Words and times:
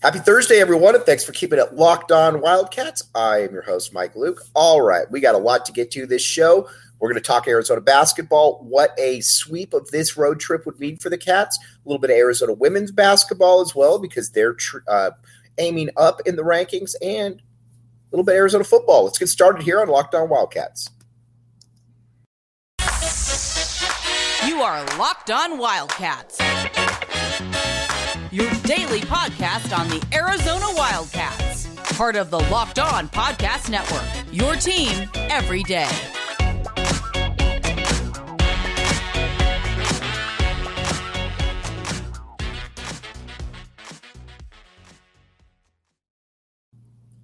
Happy 0.00 0.20
Thursday, 0.20 0.60
everyone, 0.60 0.94
and 0.94 1.02
thanks 1.02 1.24
for 1.24 1.32
keeping 1.32 1.58
it 1.58 1.74
locked 1.74 2.12
on 2.12 2.40
Wildcats. 2.40 3.10
I 3.16 3.38
am 3.38 3.52
your 3.52 3.62
host, 3.62 3.92
Mike 3.92 4.14
Luke. 4.14 4.40
All 4.54 4.80
right, 4.80 5.10
we 5.10 5.18
got 5.18 5.34
a 5.34 5.38
lot 5.38 5.66
to 5.66 5.72
get 5.72 5.90
to 5.90 6.06
this 6.06 6.22
show. 6.22 6.68
We're 7.00 7.08
going 7.08 7.20
to 7.20 7.26
talk 7.26 7.48
Arizona 7.48 7.80
basketball, 7.80 8.60
what 8.62 8.92
a 8.96 9.20
sweep 9.22 9.74
of 9.74 9.90
this 9.90 10.16
road 10.16 10.38
trip 10.38 10.66
would 10.66 10.78
mean 10.78 10.98
for 10.98 11.10
the 11.10 11.18
Cats, 11.18 11.58
a 11.58 11.88
little 11.88 11.98
bit 11.98 12.10
of 12.10 12.16
Arizona 12.16 12.52
women's 12.52 12.92
basketball 12.92 13.60
as 13.60 13.74
well, 13.74 13.98
because 13.98 14.30
they're 14.30 14.54
tr- 14.54 14.78
uh, 14.86 15.10
aiming 15.58 15.90
up 15.96 16.20
in 16.26 16.36
the 16.36 16.44
rankings, 16.44 16.94
and 17.02 17.34
a 17.34 17.42
little 18.12 18.24
bit 18.24 18.36
of 18.36 18.38
Arizona 18.38 18.62
football. 18.62 19.02
Let's 19.02 19.18
get 19.18 19.28
started 19.28 19.64
here 19.64 19.80
on 19.80 19.88
Locked 19.88 20.14
On 20.14 20.28
Wildcats. 20.28 20.90
You 24.46 24.62
are 24.62 24.86
Locked 24.96 25.32
On 25.32 25.58
Wildcats 25.58 26.38
daily 28.68 29.00
podcast 29.00 29.74
on 29.74 29.88
the 29.88 30.06
Arizona 30.12 30.66
Wildcats. 30.76 31.68
Part 31.96 32.16
of 32.16 32.28
the 32.28 32.38
Locked 32.50 32.78
On 32.78 33.08
Podcast 33.08 33.70
Network, 33.70 34.04
your 34.30 34.56
team 34.56 35.08
every 35.14 35.62
day. 35.62 35.88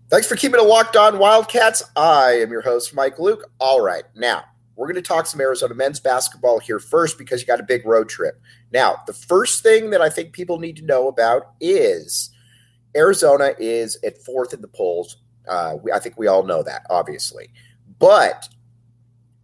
Thanks 0.08 0.26
for 0.26 0.36
keeping 0.36 0.58
it 0.58 0.64
locked 0.64 0.96
on 0.96 1.18
Wildcats. 1.18 1.82
I 1.94 2.38
am 2.40 2.50
your 2.50 2.62
host, 2.62 2.94
Mike 2.94 3.18
Luke. 3.18 3.50
All 3.60 3.82
right, 3.82 4.04
now 4.14 4.44
we're 4.76 4.86
going 4.86 4.96
to 4.96 5.02
talk 5.02 5.26
some 5.26 5.40
Arizona 5.40 5.74
men's 5.74 6.00
basketball 6.00 6.58
here 6.58 6.78
first 6.78 7.16
because 7.16 7.40
you 7.40 7.46
got 7.46 7.60
a 7.60 7.64
big 7.64 7.86
road 7.86 8.08
trip. 8.08 8.40
Now, 8.72 9.02
the 9.06 9.12
first 9.12 9.62
thing 9.62 9.90
that 9.90 10.00
I 10.00 10.08
think 10.08 10.32
people 10.32 10.58
need 10.58 10.76
to 10.76 10.84
know 10.84 11.08
about 11.08 11.52
is 11.60 12.30
Arizona 12.96 13.54
is 13.58 13.98
at 14.04 14.18
fourth 14.18 14.52
in 14.52 14.60
the 14.60 14.68
polls. 14.68 15.18
Uh, 15.48 15.76
we, 15.82 15.92
I 15.92 15.98
think 15.98 16.18
we 16.18 16.26
all 16.26 16.42
know 16.44 16.62
that, 16.62 16.86
obviously. 16.90 17.50
But 17.98 18.48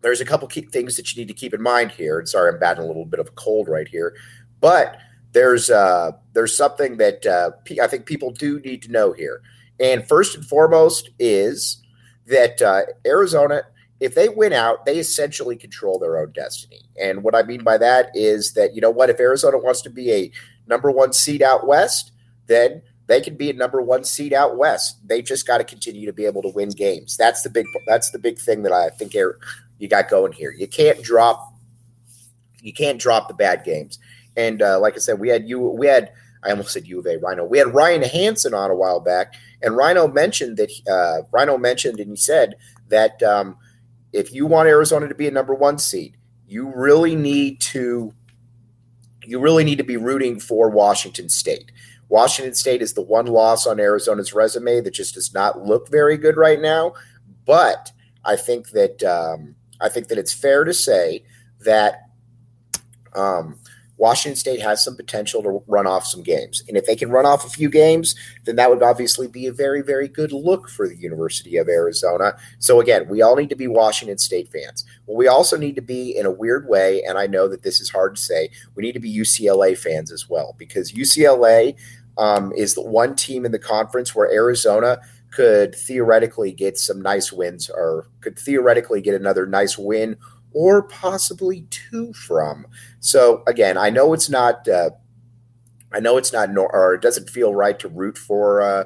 there's 0.01 0.21
a 0.21 0.25
couple 0.25 0.49
key 0.49 0.63
things 0.63 0.97
that 0.97 1.15
you 1.15 1.21
need 1.21 1.29
to 1.29 1.35
keep 1.35 1.55
in 1.55 1.63
mind 1.63 1.93
here. 1.93 2.19
And 2.19 2.29
sorry, 2.29 2.53
I'm 2.53 2.59
batting 2.59 2.83
a 2.83 2.87
little 2.87 3.05
bit 3.05 3.21
of 3.21 3.29
a 3.29 3.33
cold 3.33 3.69
right 3.69 3.87
here. 3.87 4.17
But 4.61 4.99
there's 5.33 5.71
uh, 5.71 6.13
there's 6.33 6.57
something 6.57 6.97
that 6.97 7.25
uh, 7.25 7.53
I 7.81 7.87
think 7.87 8.07
people 8.07 8.31
do 8.31 8.59
need 8.61 8.83
to 8.83 8.91
know 8.91 9.13
here. 9.13 9.43
And 9.79 10.07
first 10.09 10.35
and 10.35 10.45
foremost 10.45 11.11
is 11.19 11.83
that 12.27 12.61
uh, 12.61 12.83
Arizona– 13.07 13.63
if 14.01 14.15
they 14.15 14.31
win 14.31 14.55
out, 14.55 14.87
they 14.87 14.99
essentially 14.99 15.57
control 15.57 15.99
their 15.99 16.19
own 16.19 16.33
destiny. 16.33 16.81
And 17.01 17.23
what 17.23 17.35
I 17.35 17.43
mean 17.43 17.63
by 17.63 17.77
that 17.79 18.11
is 18.15 18.55
that, 18.55 18.75
you 18.75 18.81
know 18.81 18.91
what, 18.91 19.11
if 19.11 19.21
Arizona 19.21 19.59
wants 19.59 19.83
to 19.83 19.91
be 19.91 20.11
a 20.11 20.33
number 20.67 20.91
one 20.91 21.13
seed 21.13 21.43
out 21.43 21.67
west, 21.67 22.13
then 22.47 22.81
they 23.07 23.21
can 23.21 23.37
be 23.37 23.51
a 23.51 23.55
number 23.55 23.83
one 23.83 24.05
seed 24.05 24.33
out 24.33 24.57
west. 24.57 25.07
They 25.07 25.21
just 25.21 25.47
got 25.47 25.59
to 25.59 25.65
continue 25.65 26.07
to 26.07 26.15
be 26.15 26.25
able 26.25 26.41
to 26.43 26.49
win 26.49 26.71
games. 26.71 27.17
That's 27.17 27.43
the 27.43 27.51
big 27.51 27.67
that's 27.87 28.11
the 28.11 28.19
big 28.19 28.39
thing 28.39 28.63
that 28.63 28.73
I 28.73 28.89
think 28.89 29.15
you 29.15 29.89
got 29.89 30.09
going 30.09 30.33
here. 30.33 30.53
You 30.53 30.67
can't 30.67 31.03
drop 31.03 31.53
you 32.63 32.73
can't 32.73 33.01
drop 33.01 33.29
the 33.29 33.35
bad 33.35 33.65
games. 33.65 33.99
And 34.37 34.63
uh, 34.63 34.81
like 34.81 34.95
I 34.95 34.99
said, 34.99 35.21
we 35.21 35.29
had 35.29 35.47
you 35.47 35.61
we 35.61 35.87
had 35.87 36.13
I 36.43 36.51
almost 36.51 36.73
said 36.73 36.87
U 36.87 37.01
of 37.01 37.07
A 37.07 37.19
Rhino. 37.19 37.45
We 37.45 37.59
had 37.59 37.75
Ryan 37.75 38.03
Hansen 38.03 38.55
on 38.55 38.71
a 38.71 38.75
while 38.75 39.01
back, 39.01 39.35
and 39.61 39.77
Rhino 39.77 40.09
mentioned 40.09 40.57
that 40.57 40.71
uh, 40.91 41.27
Rhino 41.33 41.59
mentioned 41.59 42.01
and 42.01 42.11
he 42.11 42.17
said 42.17 42.55
that 42.89 43.23
um,– 43.23 43.59
if 44.13 44.33
you 44.33 44.47
want 44.47 44.69
Arizona 44.69 45.09
to 45.09 45.15
be 45.15 45.29
a 45.29 45.31
number 45.31 45.55
one 45.55 45.79
seed, 45.79 46.17
you 46.47 46.73
really 46.75 47.15
need 47.15 47.61
to 47.61 48.13
you 49.25 49.39
really 49.39 49.65
need 49.65 49.79
to 49.79 49.85
be 49.85 49.97
rooting 49.97 50.41
for 50.41 50.71
Washington 50.71 51.29
State. 51.29 51.71
Washington 52.09 52.55
State 52.55 52.83
is 52.83 52.95
the 52.95 53.03
one 53.03 53.27
loss 53.27 53.67
on 53.67 53.79
Arizona's 53.79 54.35
resume 54.35 54.81
that 54.81 54.93
just 54.93 55.15
does 55.15 55.33
not 55.33 55.65
look 55.65 55.89
very 55.89 56.17
good 56.17 56.37
right 56.37 56.61
now. 56.61 56.95
But 57.47 57.93
I 58.25 58.37
think 58.37 58.71
that 58.71 59.03
um, 59.05 59.55
I 59.81 59.89
think 59.89 60.09
that 60.09 60.19
it's 60.19 60.33
fair 60.33 60.65
to 60.65 60.75
say 60.75 61.25
that 61.61 62.03
um, 63.15 63.59
Washington 64.01 64.35
State 64.35 64.63
has 64.63 64.83
some 64.83 64.97
potential 64.97 65.43
to 65.43 65.63
run 65.67 65.87
off 65.87 66.07
some 66.07 66.23
games. 66.23 66.65
And 66.67 66.77
if 66.77 66.87
they 66.87 66.97
can 66.97 67.11
run 67.11 67.27
off 67.27 67.45
a 67.45 67.51
few 67.51 67.69
games, 67.69 68.15
then 68.45 68.57
that 68.57 68.71
would 68.71 68.83
obviously 68.83 69.29
be 69.29 69.47
a 69.47 69.53
very, 69.53 69.83
very 69.83 70.09
good 70.09 70.33
look 70.33 70.71
for 70.71 70.89
the 70.89 70.97
University 70.97 71.59
of 71.59 71.69
Arizona. 71.69 72.35
So, 72.61 72.81
again, 72.81 73.09
we 73.11 73.21
all 73.21 73.37
need 73.37 73.51
to 73.51 73.57
be 73.57 73.69
Washington 73.69 74.17
State 74.17 74.49
fans. 74.49 74.87
Well, 75.05 75.19
we 75.19 75.29
also 75.29 75.59
need 75.59 75.77
to 75.77 75.83
be, 75.83 76.17
in 76.17 76.25
a 76.25 76.31
weird 76.31 76.67
way, 76.67 77.03
and 77.03 77.19
I 77.19 77.27
know 77.27 77.47
that 77.49 77.63
this 77.63 77.79
is 77.79 77.91
hard 77.91 78.17
to 78.17 78.23
say, 78.23 78.49
we 78.75 78.83
need 78.83 78.93
to 78.93 79.01
be 79.01 79.15
UCLA 79.15 79.77
fans 79.77 80.11
as 80.11 80.31
well, 80.31 80.57
because 80.57 80.93
UCLA 80.93 81.77
um, 82.17 82.55
is 82.57 82.75
the 82.75 82.83
one 82.83 83.15
team 83.15 83.45
in 83.45 83.53
the 83.53 83.59
conference 83.59 84.15
where 84.15 84.33
Arizona 84.33 85.03
could 85.31 85.75
theoretically 85.75 86.53
get 86.53 86.79
some 86.79 87.03
nice 87.03 87.33
wins 87.33 87.69
or 87.69 88.07
could 88.23 88.39
theoretically 88.39 89.03
get 89.03 89.15
another 89.15 89.47
nice 89.47 89.77
win 89.77 90.17
or 90.53 90.83
possibly 90.83 91.67
two 91.71 92.13
from. 92.13 92.67
So 93.01 93.43
again, 93.47 93.77
I 93.77 93.91
know 93.91 94.13
it's 94.13 94.29
not. 94.29 94.67
Uh, 94.69 94.91
I 95.93 95.99
know 95.99 96.17
it's 96.17 96.33
not, 96.33 96.57
or 96.57 96.95
it 96.95 97.03
doesn't 97.03 97.31
feel 97.31 97.55
right 97.55 97.79
to 97.81 97.89
root 97.89 98.17
for. 98.17 98.63
Uh, 98.63 98.85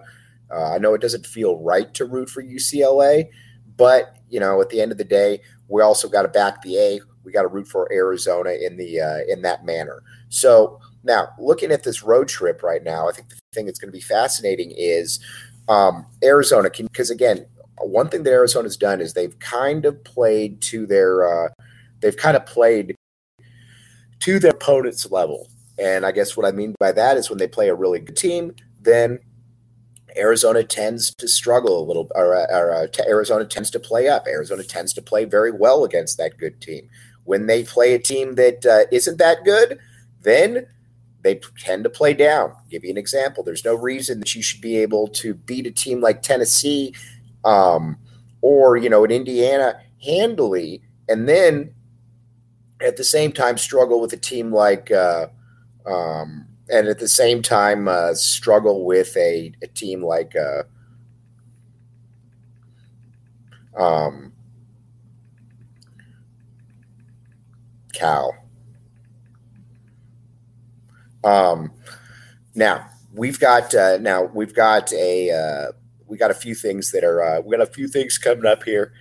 uh, 0.50 0.74
I 0.74 0.78
know 0.78 0.94
it 0.94 1.00
doesn't 1.00 1.26
feel 1.26 1.58
right 1.58 1.92
to 1.94 2.04
root 2.04 2.30
for 2.30 2.42
UCLA, 2.42 3.28
but 3.76 4.16
you 4.28 4.40
know, 4.40 4.60
at 4.60 4.70
the 4.70 4.80
end 4.80 4.92
of 4.92 4.98
the 4.98 5.04
day, 5.04 5.40
we 5.68 5.82
also 5.82 6.08
got 6.08 6.22
to 6.22 6.28
back 6.28 6.62
the 6.62 6.78
A. 6.78 7.00
We 7.24 7.32
got 7.32 7.42
to 7.42 7.48
root 7.48 7.68
for 7.68 7.90
Arizona 7.92 8.50
in 8.50 8.76
the 8.76 9.00
uh, 9.00 9.18
in 9.28 9.42
that 9.42 9.64
manner. 9.64 10.02
So 10.28 10.80
now, 11.02 11.28
looking 11.38 11.70
at 11.70 11.82
this 11.82 12.02
road 12.02 12.28
trip 12.28 12.62
right 12.62 12.82
now, 12.82 13.08
I 13.08 13.12
think 13.12 13.28
the 13.28 13.36
thing 13.54 13.66
that's 13.66 13.78
going 13.78 13.92
to 13.92 13.96
be 13.96 14.00
fascinating 14.00 14.72
is 14.76 15.20
um, 15.68 16.06
Arizona, 16.22 16.70
because 16.70 17.10
again, 17.10 17.46
one 17.78 18.08
thing 18.08 18.22
that 18.22 18.32
Arizona's 18.32 18.76
done 18.76 19.00
is 19.00 19.12
they've 19.12 19.38
kind 19.38 19.84
of 19.84 20.02
played 20.04 20.60
to 20.62 20.86
their 20.86 21.46
uh, 21.46 21.48
they've 22.00 22.16
kind 22.16 22.36
of 22.36 22.46
played 22.46 22.94
to 24.20 24.38
their 24.38 24.52
opponent's 24.52 25.10
level. 25.10 25.48
And 25.78 26.06
I 26.06 26.12
guess 26.12 26.36
what 26.36 26.46
I 26.46 26.52
mean 26.52 26.74
by 26.78 26.92
that 26.92 27.16
is 27.16 27.28
when 27.28 27.38
they 27.38 27.48
play 27.48 27.68
a 27.68 27.74
really 27.74 27.98
good 27.98 28.16
team, 28.16 28.54
then 28.80 29.18
Arizona 30.16 30.62
tends 30.62 31.12
to 31.16 31.26
struggle 31.26 31.82
a 31.82 31.84
little, 31.84 32.08
or, 32.14 32.34
or 32.34 32.72
uh, 32.72 32.86
Arizona 33.08 33.44
tends 33.44 33.70
to 33.72 33.80
play 33.80 34.08
up. 34.08 34.26
Arizona 34.28 34.62
tends 34.62 34.92
to 34.94 35.02
play 35.02 35.24
very 35.24 35.50
well 35.50 35.84
against 35.84 36.16
that 36.18 36.38
good 36.38 36.60
team. 36.60 36.88
When 37.24 37.46
they 37.46 37.64
play 37.64 37.94
a 37.94 37.98
team 37.98 38.36
that 38.36 38.64
uh, 38.64 38.84
not 38.92 39.18
that 39.18 39.44
good, 39.44 39.78
then 40.22 40.66
they 41.22 41.40
tend 41.58 41.84
to 41.84 41.90
play 41.90 42.14
down. 42.14 42.50
I'll 42.50 42.66
give 42.70 42.84
you 42.84 42.90
an 42.90 42.98
example. 42.98 43.42
There's 43.42 43.64
no 43.64 43.74
reason 43.74 44.20
that 44.20 44.34
you 44.34 44.42
should 44.42 44.60
be 44.60 44.76
able 44.76 45.08
to 45.08 45.34
beat 45.34 45.66
a 45.66 45.70
team 45.70 46.00
like 46.00 46.22
Tennessee 46.22 46.94
um, 47.44 47.96
or 48.40 48.76
you 48.76 48.88
know 48.88 49.04
in 49.04 49.10
Indiana 49.10 49.80
handily, 50.02 50.82
and 51.08 51.28
then 51.28 51.74
at 52.80 52.96
the 52.96 53.04
same 53.04 53.32
time 53.32 53.56
struggle 53.58 54.00
with 54.00 54.12
a 54.12 54.16
team 54.16 54.52
like 54.52 54.90
uh, 54.90 55.26
um, 55.86 56.46
and 56.70 56.88
at 56.88 56.98
the 56.98 57.08
same 57.08 57.42
time 57.42 57.88
uh, 57.88 58.14
struggle 58.14 58.84
with 58.84 59.16
a, 59.16 59.52
a 59.62 59.66
team 59.68 60.02
like 60.02 60.34
uh, 60.36 60.62
um, 63.76 64.32
Cal. 67.92 68.34
Um, 71.22 71.72
now 72.54 72.86
we've 73.14 73.40
got 73.40 73.74
uh, 73.74 73.98
now 73.98 74.24
we've 74.24 74.54
got 74.54 74.92
a 74.92 75.30
uh, 75.30 75.72
we 76.14 76.18
got 76.18 76.30
a 76.30 76.34
few 76.34 76.54
things 76.54 76.92
that 76.92 77.02
are 77.02 77.20
uh, 77.20 77.40
we 77.40 77.56
got 77.56 77.68
a 77.68 77.72
few 77.72 77.88
things 77.88 78.18
coming 78.18 78.46
up 78.46 78.62
here, 78.62 78.92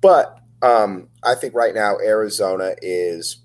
but 0.00 0.38
um, 0.62 1.08
I 1.24 1.34
think 1.34 1.52
right 1.52 1.74
now 1.74 1.96
Arizona 1.98 2.76
is 2.80 3.38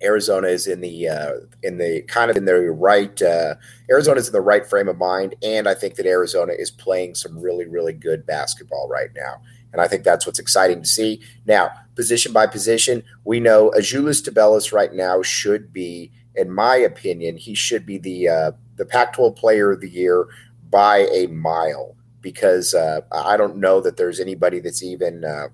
Arizona 0.00 0.46
is 0.46 0.68
in 0.68 0.80
the 0.80 1.08
uh, 1.08 1.32
in 1.64 1.78
the 1.78 2.02
kind 2.02 2.30
of 2.30 2.36
in 2.36 2.44
the 2.44 2.54
right 2.70 3.20
uh, 3.20 3.56
Arizona 3.90 4.20
is 4.20 4.28
in 4.28 4.32
the 4.32 4.40
right 4.40 4.64
frame 4.64 4.86
of 4.86 4.96
mind, 4.96 5.34
and 5.42 5.68
I 5.68 5.74
think 5.74 5.96
that 5.96 6.06
Arizona 6.06 6.52
is 6.56 6.70
playing 6.70 7.16
some 7.16 7.36
really 7.36 7.66
really 7.66 7.94
good 7.94 8.24
basketball 8.24 8.88
right 8.88 9.10
now, 9.16 9.42
and 9.72 9.82
I 9.82 9.88
think 9.88 10.04
that's 10.04 10.24
what's 10.24 10.38
exciting 10.38 10.80
to 10.80 10.88
see. 10.88 11.20
Now, 11.46 11.72
position 11.96 12.32
by 12.32 12.46
position, 12.46 13.02
we 13.24 13.40
know 13.40 13.72
Azuolas 13.76 14.22
Tubelis 14.22 14.72
right 14.72 14.94
now 14.94 15.20
should 15.22 15.72
be, 15.72 16.12
in 16.36 16.48
my 16.52 16.76
opinion, 16.76 17.38
he 17.38 17.56
should 17.56 17.84
be 17.84 17.98
the 17.98 18.28
uh, 18.28 18.52
the 18.76 18.86
Pac-12 18.86 19.34
Player 19.34 19.72
of 19.72 19.80
the 19.80 19.90
Year 19.90 20.28
by 20.70 21.08
a 21.12 21.26
mile 21.28 21.96
because 22.20 22.74
uh, 22.74 23.00
I 23.12 23.36
don't 23.36 23.56
know 23.56 23.80
that 23.80 23.96
there's 23.96 24.20
anybody 24.20 24.60
that's 24.60 24.82
even 24.82 25.24
uh, 25.24 25.48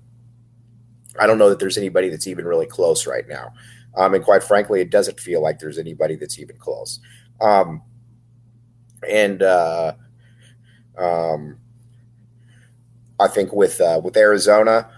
I 1.19 1.27
don't 1.27 1.37
know 1.37 1.49
that 1.49 1.59
there's 1.59 1.77
anybody 1.77 2.09
that's 2.09 2.27
even 2.27 2.45
really 2.45 2.65
close 2.65 3.07
right 3.07 3.27
now. 3.27 3.53
Um, 3.95 4.13
and 4.13 4.23
quite 4.23 4.43
frankly, 4.43 4.81
it 4.81 4.89
doesn't 4.89 5.19
feel 5.19 5.41
like 5.41 5.59
there's 5.59 5.77
anybody 5.77 6.15
that's 6.15 6.39
even 6.39 6.57
close. 6.57 6.99
Um, 7.39 7.81
and 9.07 9.41
uh, 9.41 9.93
um, 10.97 11.57
I 13.19 13.27
think 13.27 13.53
with 13.53 13.79
uh, 13.79 14.01
with 14.03 14.17
Arizona, 14.17 14.89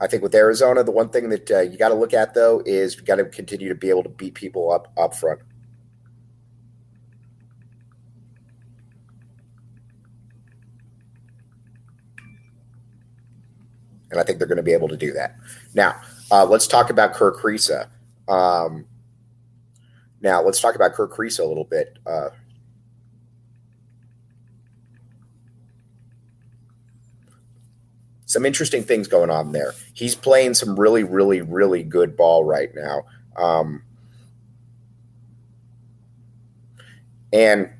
I 0.00 0.06
think 0.06 0.22
with 0.22 0.34
Arizona, 0.34 0.82
the 0.82 0.90
one 0.90 1.10
thing 1.10 1.28
that 1.28 1.50
uh, 1.50 1.60
you 1.60 1.76
got 1.76 1.90
to 1.90 1.94
look 1.94 2.14
at 2.14 2.32
though 2.32 2.62
is 2.64 2.96
you 2.96 3.02
got 3.02 3.16
to 3.16 3.24
continue 3.26 3.68
to 3.68 3.74
be 3.74 3.90
able 3.90 4.02
to 4.02 4.08
beat 4.08 4.34
people 4.34 4.72
up 4.72 4.92
up 4.96 5.14
front. 5.14 5.40
And 14.10 14.18
I 14.18 14.24
think 14.24 14.38
they're 14.38 14.48
going 14.48 14.56
to 14.56 14.62
be 14.62 14.72
able 14.72 14.88
to 14.88 14.96
do 14.96 15.12
that. 15.12 15.36
Now, 15.74 16.00
uh, 16.32 16.44
let's 16.44 16.66
talk 16.66 16.90
about 16.90 17.14
Kerr 17.14 17.32
Kriisa. 17.32 17.88
Um, 18.26 18.86
now, 20.20 20.42
let's 20.42 20.60
talk 20.60 20.74
about 20.74 20.94
Kerr 20.94 21.08
Kriisa 21.08 21.40
a 21.40 21.44
little 21.44 21.64
bit. 21.64 21.98
Uh, 22.06 22.30
some 28.30 28.46
interesting 28.46 28.84
things 28.84 29.08
going 29.08 29.28
on 29.28 29.50
there. 29.50 29.74
He's 29.92 30.14
playing 30.14 30.54
some 30.54 30.78
really, 30.78 31.02
really, 31.02 31.40
really 31.40 31.82
good 31.82 32.16
ball 32.16 32.44
right 32.44 32.70
now. 32.72 33.02
Um, 33.36 33.82
and 37.32 37.70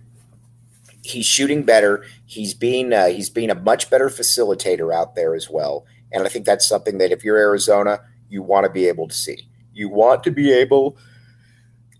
he's 1.02 1.24
shooting 1.24 1.62
better. 1.62 2.04
He's 2.26 2.52
being 2.52 2.92
uh, 2.92 3.10
he's 3.10 3.30
being 3.30 3.48
a 3.48 3.54
much 3.54 3.90
better 3.90 4.08
facilitator 4.08 4.92
out 4.92 5.14
there 5.14 5.36
as 5.36 5.48
well. 5.48 5.86
And 6.10 6.24
I 6.24 6.28
think 6.28 6.46
that's 6.46 6.66
something 6.66 6.98
that 6.98 7.12
if 7.12 7.22
you're 7.22 7.38
Arizona, 7.38 8.00
you 8.28 8.42
want 8.42 8.64
to 8.64 8.72
be 8.72 8.88
able 8.88 9.06
to 9.06 9.14
see. 9.14 9.48
You 9.72 9.88
want 9.88 10.24
to 10.24 10.32
be 10.32 10.52
able 10.52 10.98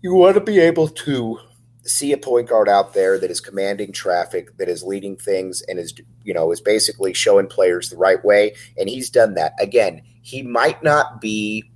you 0.01 0.13
want 0.13 0.35
to 0.35 0.41
be 0.41 0.59
able 0.59 0.89
to 0.89 1.39
see 1.83 2.11
a 2.11 2.17
point 2.17 2.47
guard 2.49 2.69
out 2.69 2.93
there 2.93 3.17
that 3.17 3.31
is 3.31 3.41
commanding 3.41 3.91
traffic, 3.91 4.55
that 4.57 4.69
is 4.69 4.83
leading 4.83 5.15
things, 5.15 5.61
and 5.63 5.79
is 5.79 5.93
you 6.23 6.33
know 6.33 6.51
is 6.51 6.61
basically 6.61 7.13
showing 7.13 7.47
players 7.47 7.89
the 7.89 7.97
right 7.97 8.23
way. 8.23 8.53
And 8.77 8.89
he's 8.89 9.09
done 9.09 9.33
that. 9.35 9.53
Again, 9.59 10.01
he 10.21 10.41
might 10.41 10.83
not 10.83 11.21
be 11.21 11.69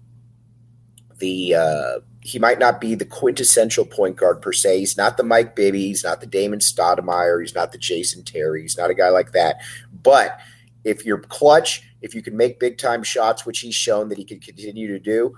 the 1.17 1.55
uh, 1.55 1.99
he 2.21 2.39
might 2.39 2.59
not 2.59 2.81
be 2.81 2.95
the 2.95 3.05
quintessential 3.05 3.85
point 3.85 4.17
guard 4.17 4.41
per 4.41 4.51
se. 4.51 4.79
He's 4.79 4.97
not 4.97 5.17
the 5.17 5.23
Mike 5.23 5.55
Bibby. 5.55 5.87
He's 5.87 6.03
not 6.03 6.21
the 6.21 6.27
Damon 6.27 6.59
Stoudamire. 6.59 7.41
He's 7.41 7.55
not 7.55 7.71
the 7.71 7.77
Jason 7.77 8.23
Terry. 8.23 8.61
He's 8.61 8.77
not 8.77 8.89
a 8.89 8.95
guy 8.95 9.09
like 9.09 9.31
that. 9.33 9.57
But 10.03 10.39
if 10.83 11.05
you're 11.05 11.19
clutch, 11.19 11.83
if 12.01 12.13
you 12.13 12.21
can 12.21 12.37
make 12.37 12.59
big 12.59 12.77
time 12.77 13.03
shots, 13.03 13.45
which 13.45 13.59
he's 13.59 13.75
shown 13.75 14.09
that 14.09 14.17
he 14.17 14.23
can 14.23 14.39
continue 14.39 14.87
to 14.87 14.99
do, 14.99 15.35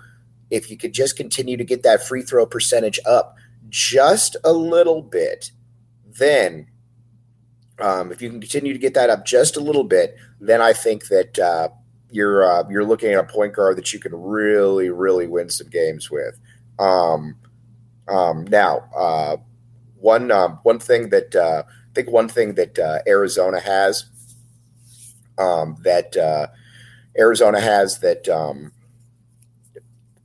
if 0.49 0.69
you 0.71 0.77
could 0.77 0.93
just 0.93 1.17
continue 1.17 1.57
to 1.57 1.63
get 1.63 1.83
that 1.83 2.05
free 2.05 2.21
throw 2.21 2.45
percentage 2.45 2.99
up 3.05 3.35
just 3.69 4.35
a 4.43 4.53
little 4.53 5.01
bit, 5.01 5.51
then 6.05 6.67
um, 7.79 8.11
if 8.11 8.21
you 8.21 8.29
can 8.29 8.39
continue 8.39 8.73
to 8.73 8.79
get 8.79 8.93
that 8.95 9.09
up 9.09 9.25
just 9.25 9.55
a 9.55 9.59
little 9.61 9.83
bit, 9.83 10.15
then 10.39 10.61
I 10.61 10.73
think 10.73 11.07
that 11.07 11.37
uh, 11.37 11.69
you're 12.11 12.43
uh, 12.43 12.63
you're 12.69 12.85
looking 12.85 13.11
at 13.11 13.19
a 13.19 13.23
point 13.23 13.53
guard 13.53 13.77
that 13.77 13.93
you 13.93 13.99
can 13.99 14.15
really 14.15 14.89
really 14.89 15.27
win 15.27 15.49
some 15.49 15.69
games 15.69 16.09
with. 16.09 16.39
Um, 16.79 17.35
um, 18.07 18.45
now, 18.45 18.89
uh, 18.95 19.37
one 19.95 20.31
um, 20.31 20.59
one 20.63 20.79
thing 20.79 21.09
that 21.09 21.35
uh, 21.35 21.63
I 21.67 21.93
think 21.93 22.09
one 22.09 22.29
thing 22.29 22.55
that 22.55 22.79
uh, 22.79 22.99
Arizona 23.07 23.59
has 23.59 24.05
um, 25.37 25.77
that 25.83 26.15
uh, 26.17 26.47
Arizona 27.17 27.59
has 27.59 27.99
that 27.99 28.27
um, 28.29 28.71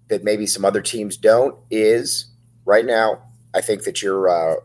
that 0.09 0.25
maybe 0.25 0.47
some 0.47 0.65
other 0.65 0.81
teams 0.81 1.17
don't 1.17 1.56
is 1.71 2.27
right 2.65 2.85
now 2.85 3.23
I 3.54 3.60
think 3.60 3.84
that 3.84 4.02
you're 4.02 4.28
uh, 4.28 4.56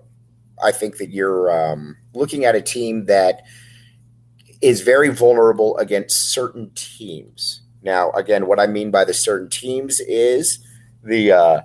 I 0.64 0.72
think 0.72 0.98
that 0.98 1.12
you're 1.12 1.52
um, 1.52 1.98
looking 2.14 2.46
at 2.46 2.56
a 2.56 2.62
team 2.62 3.06
that 3.06 3.44
is 4.62 4.82
very 4.82 5.10
vulnerable 5.10 5.78
against 5.78 6.32
certain 6.32 6.72
teams. 6.74 7.62
Now, 7.84 8.12
again, 8.12 8.48
what 8.48 8.60
I 8.60 8.68
mean 8.68 8.92
by 8.92 9.06
the 9.06 9.14
certain 9.14 9.50
teams 9.50 10.00
is 10.00 10.60
the 11.04 11.32
uh, 11.32 11.62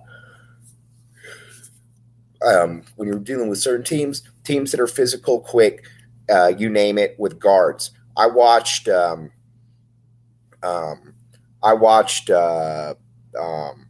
um, 2.47 2.83
when 2.97 3.09
you're 3.09 3.19
dealing 3.19 3.49
with 3.49 3.59
certain 3.59 3.85
teams, 3.85 4.23
teams 4.45 4.73
that 4.73 4.81
are 4.81 4.87
physical, 4.87 5.41
quick, 5.41 5.85
uh, 6.29 6.53
you 6.57 6.69
name 6.69 6.99
it, 6.99 7.17
with 7.19 7.39
guards. 7.39 7.93
I 8.17 8.27
watched. 8.27 8.89
Um, 8.89 9.31
um, 10.63 11.15
I 11.63 11.75
watched. 11.75 12.31
Uh, 12.31 12.95
um, 13.41 13.87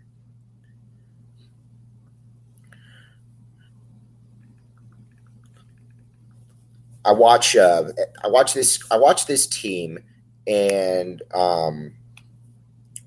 I 7.04 7.12
watch 7.12 7.56
uh, 7.56 7.84
I 8.22 8.28
watch 8.28 8.54
this 8.54 8.82
I 8.90 8.96
watch 8.96 9.26
this 9.26 9.46
team 9.46 9.99
and 10.46 11.22
um, 11.34 11.94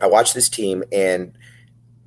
I 0.02 0.08
watch 0.08 0.34
this 0.34 0.50
team 0.50 0.84
and 0.92 1.38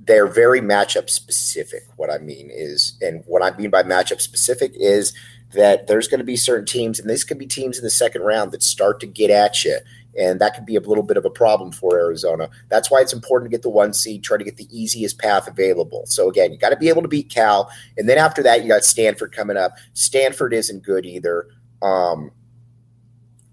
they're 0.08 0.26
very 0.26 0.60
matchup 0.60 1.10
specific. 1.10 1.82
What 1.96 2.10
I 2.10 2.18
mean 2.18 2.50
is, 2.50 2.98
and 3.02 3.22
what 3.26 3.42
I 3.42 3.56
mean 3.56 3.70
by 3.70 3.82
matchup 3.82 4.20
specific 4.20 4.72
is 4.74 5.12
that 5.52 5.86
there's 5.86 6.08
going 6.08 6.18
to 6.18 6.24
be 6.24 6.36
certain 6.36 6.66
teams, 6.66 6.98
and 6.98 7.08
this 7.08 7.24
could 7.24 7.38
be 7.38 7.46
teams 7.46 7.78
in 7.78 7.84
the 7.84 7.90
second 7.90 8.22
round 8.22 8.50
that 8.52 8.62
start 8.62 9.00
to 9.00 9.06
get 9.06 9.30
at 9.30 9.64
you, 9.64 9.78
and 10.18 10.40
that 10.40 10.54
could 10.54 10.64
be 10.64 10.76
a 10.76 10.80
little 10.80 11.04
bit 11.04 11.18
of 11.18 11.26
a 11.26 11.30
problem 11.30 11.72
for 11.72 11.98
Arizona. 11.98 12.48
That's 12.70 12.90
why 12.90 13.00
it's 13.00 13.12
important 13.12 13.50
to 13.50 13.54
get 13.54 13.62
the 13.62 13.70
one 13.70 13.92
seed, 13.92 14.24
try 14.24 14.38
to 14.38 14.44
get 14.44 14.56
the 14.56 14.68
easiest 14.70 15.18
path 15.18 15.46
available. 15.46 16.04
So 16.06 16.28
again, 16.28 16.52
you 16.52 16.58
got 16.58 16.70
to 16.70 16.76
be 16.76 16.88
able 16.88 17.02
to 17.02 17.08
beat 17.08 17.28
Cal, 17.28 17.70
and 17.98 18.08
then 18.08 18.16
after 18.16 18.42
that, 18.42 18.62
you 18.62 18.68
got 18.68 18.84
Stanford 18.84 19.32
coming 19.32 19.58
up. 19.58 19.72
Stanford 19.92 20.54
isn't 20.54 20.82
good 20.82 21.04
either. 21.04 21.48
Um, 21.82 22.30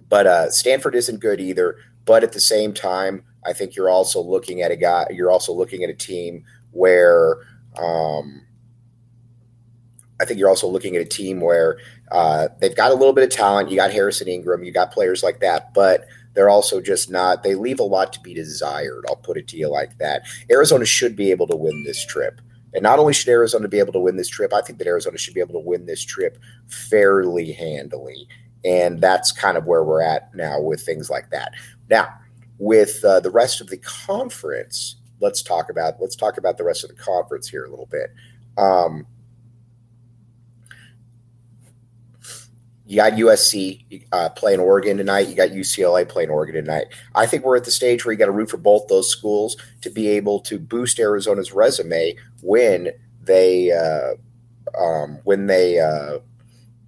but 0.10 0.28
uh, 0.28 0.50
Stanford 0.52 0.96
isn't 0.96 1.20
good 1.20 1.40
either. 1.40 1.78
But 2.06 2.24
at 2.24 2.34
the 2.34 2.40
same 2.40 2.74
time, 2.74 3.24
I 3.46 3.54
think 3.54 3.76
you're 3.76 3.90
also 3.90 4.22
looking 4.22 4.62
at 4.62 4.72
a 4.72 4.76
guy. 4.76 5.08
You're 5.12 5.32
also 5.32 5.54
looking 5.54 5.84
at 5.84 5.90
a 5.90 5.94
team 5.94 6.44
where 6.72 7.38
um, 7.78 8.46
I 10.20 10.26
think 10.26 10.40
you're 10.40 10.50
also 10.50 10.68
looking 10.68 10.96
at 10.96 11.02
a 11.02 11.06
team 11.06 11.42
where 11.42 11.78
uh, 12.12 12.50
they've 12.60 12.76
got 12.76 12.92
a 12.92 12.96
little 12.96 13.14
bit 13.14 13.24
of 13.24 13.30
talent. 13.30 13.70
You 13.70 13.76
got 13.76 13.92
Harrison 13.92 14.28
Ingram. 14.28 14.64
You 14.64 14.72
got 14.72 14.92
players 14.92 15.24
like 15.24 15.40
that, 15.40 15.74
but 15.74 16.08
they're 16.34 16.50
also 16.50 16.80
just 16.80 17.10
not. 17.10 17.44
They 17.44 17.56
leave 17.56 17.80
a 17.80 17.84
lot 17.84 18.14
to 18.14 18.20
be 18.20 18.34
desired. 18.34 19.06
I'll 19.10 19.16
put 19.16 19.38
it 19.38 19.48
to 19.50 19.58
you 19.58 19.70
like 19.70 19.98
that. 19.98 20.24
Arizona 20.52 20.86
should 20.86 21.16
be 21.16 21.32
able 21.32 21.48
to 21.48 21.56
win 21.56 21.84
this 21.84 22.06
trip. 22.06 22.40
And 22.76 22.84
not 22.84 23.00
only 23.00 23.14
should 23.14 23.30
Arizona 23.30 23.70
be 23.70 23.80
able 23.80 23.94
to 23.94 24.00
win 24.00 24.18
this 24.18 24.28
trip, 24.28 24.54
I 24.54 24.62
think 24.62 24.80
that 24.80 24.88
Arizona 24.88 25.18
should 25.18 25.34
be 25.34 25.40
able 25.40 25.54
to 25.54 25.66
win 25.66 25.86
this 25.86 26.04
trip 26.04 26.38
fairly 26.68 27.54
handily. 27.54 28.28
And 28.66 29.00
that's 29.00 29.32
kind 29.32 29.58
of 29.58 29.66
where 29.66 29.84
we're 29.84 30.02
at 30.02 30.36
now 30.36 30.60
with 30.60 30.82
things 30.82 31.10
like 31.10 31.30
that. 31.30 31.54
Now, 31.90 32.10
with 32.58 33.04
uh, 33.06 33.22
the 33.22 33.32
rest 33.32 33.62
of 33.62 33.70
the 33.70 33.78
conference, 33.78 34.98
let's 35.22 35.42
talk 35.42 35.70
about 35.70 36.02
let's 36.02 36.16
talk 36.16 36.38
about 36.38 36.58
the 36.58 36.64
rest 36.66 36.84
of 36.84 36.90
the 36.90 36.96
conference 36.96 37.48
here 37.48 37.64
a 37.64 37.70
little 37.70 37.88
bit. 37.88 38.14
Um, 38.58 39.08
you 42.88 42.98
got 42.98 43.14
USC 43.14 44.06
uh, 44.12 44.30
playing 44.30 44.60
Oregon 44.60 44.98
tonight. 44.98 45.28
You 45.28 45.36
got 45.36 45.50
UCLA 45.50 46.08
playing 46.08 46.30
Oregon 46.30 46.56
tonight. 46.56 46.86
I 47.16 47.26
think 47.26 47.44
we're 47.44 47.58
at 47.58 47.66
the 47.66 47.72
stage 47.72 48.06
where 48.06 48.14
you 48.14 48.20
got 48.20 48.28
to 48.28 48.32
root 48.32 48.50
for 48.50 48.58
both 48.58 48.88
those 48.88 49.10
schools 49.10 49.58
to 49.82 49.90
be 49.90 50.08
able 50.10 50.40
to 50.42 50.60
boost 50.60 51.00
Arizona's 51.00 51.52
resume 51.52 52.16
when 52.46 52.92
they 53.22 53.72
uh, 53.72 54.14
um, 54.80 55.20
when 55.24 55.48
they 55.48 55.80
uh, 55.80 56.20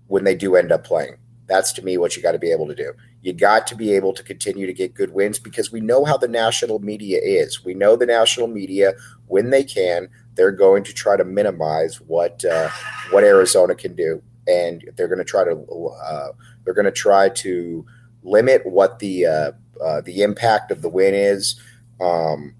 when 0.07 0.23
they 0.23 0.35
do 0.35 0.55
end 0.55 0.71
up 0.71 0.83
playing. 0.83 1.17
That's 1.47 1.71
to 1.73 1.81
me 1.81 1.97
what 1.97 2.15
you 2.15 2.21
got 2.21 2.33
to 2.33 2.39
be 2.39 2.51
able 2.51 2.67
to 2.67 2.75
do. 2.75 2.91
You 3.21 3.31
got 3.31 3.67
to 3.67 3.75
be 3.75 3.93
able 3.93 4.13
to 4.13 4.23
continue 4.23 4.67
to 4.67 4.73
get 4.73 4.93
good 4.93 5.13
wins 5.13 5.39
because 5.39 5.71
we 5.71 5.79
know 5.79 6.03
how 6.03 6.17
the 6.17 6.27
national 6.27 6.79
media 6.79 7.19
is. 7.23 7.63
We 7.63 7.73
know 7.73 7.95
the 7.95 8.05
national 8.05 8.47
media 8.47 8.93
when 9.27 9.49
they 9.49 9.63
can, 9.63 10.09
they're 10.35 10.51
going 10.51 10.83
to 10.83 10.93
try 10.93 11.15
to 11.15 11.23
minimize 11.23 12.01
what 12.01 12.43
uh, 12.43 12.69
what 13.11 13.23
Arizona 13.23 13.75
can 13.75 13.95
do 13.95 14.21
and 14.47 14.89
they're 14.95 15.07
going 15.07 15.17
to 15.19 15.25
try 15.25 15.43
to 15.43 15.91
uh, 16.03 16.29
they're 16.63 16.73
going 16.73 16.85
to 16.85 16.91
try 16.91 17.29
to 17.29 17.85
limit 18.23 18.65
what 18.65 18.99
the 18.99 19.25
uh, 19.25 19.51
uh, 19.83 20.01
the 20.01 20.21
impact 20.23 20.71
of 20.71 20.81
the 20.81 20.89
win 20.89 21.13
is. 21.13 21.59
Um, 21.99 22.55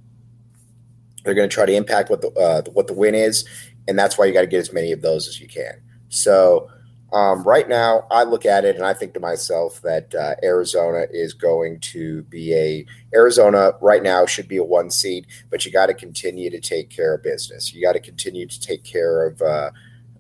they're 1.27 1.36
going 1.36 1.50
to 1.50 1.53
try 1.53 1.65
to 1.65 1.75
impact 1.75 2.10
what 2.10 2.22
the 2.22 2.31
uh, 2.31 2.62
what 2.72 2.88
the 2.88 2.93
win 2.93 3.13
is, 3.13 3.46
and 3.88 4.00
that's 4.00 4.17
why 4.17 4.25
you 4.25 4.34
got 4.34 4.41
to 4.41 4.48
get 4.48 4.60
as 4.60 4.74
many 4.74 4.91
of 4.91 5.01
those 5.01 5.27
as 5.27 5.39
you 5.39 5.48
can. 5.48 5.74
So 6.10 6.69
um, 7.13 7.43
right 7.43 7.69
now, 7.69 8.05
I 8.12 8.24
look 8.24 8.46
at 8.46 8.65
it 8.65 8.75
and 8.75 8.86
I 8.86 8.93
think 8.93 9.13
to 9.13 9.19
myself 9.19 9.81
that 9.81 10.13
uh, 10.13 10.36
Arizona 10.43 11.05
is 11.10 11.34
going 11.34 11.79
to 11.81 12.24
be 12.24 12.53
a 12.53 12.86
Arizona 13.15 13.74
right 13.81 14.03
now 14.03 14.25
should 14.25 14.48
be 14.48 14.57
a 14.57 14.63
one 14.63 14.89
seed, 14.89 15.27
but 15.50 15.65
you 15.65 15.72
got 15.72 15.86
to 15.88 15.93
continue 15.93 16.50
to 16.50 16.60
take 16.60 16.89
care 16.89 17.15
of 17.15 17.24
business. 17.24 17.74
You 17.74 17.81
got 17.81 17.93
to 17.93 18.00
continue 18.00 18.46
to 18.48 18.60
take 18.60 18.84
care 18.84 19.25
of 19.25 19.41
uh, 19.41 19.72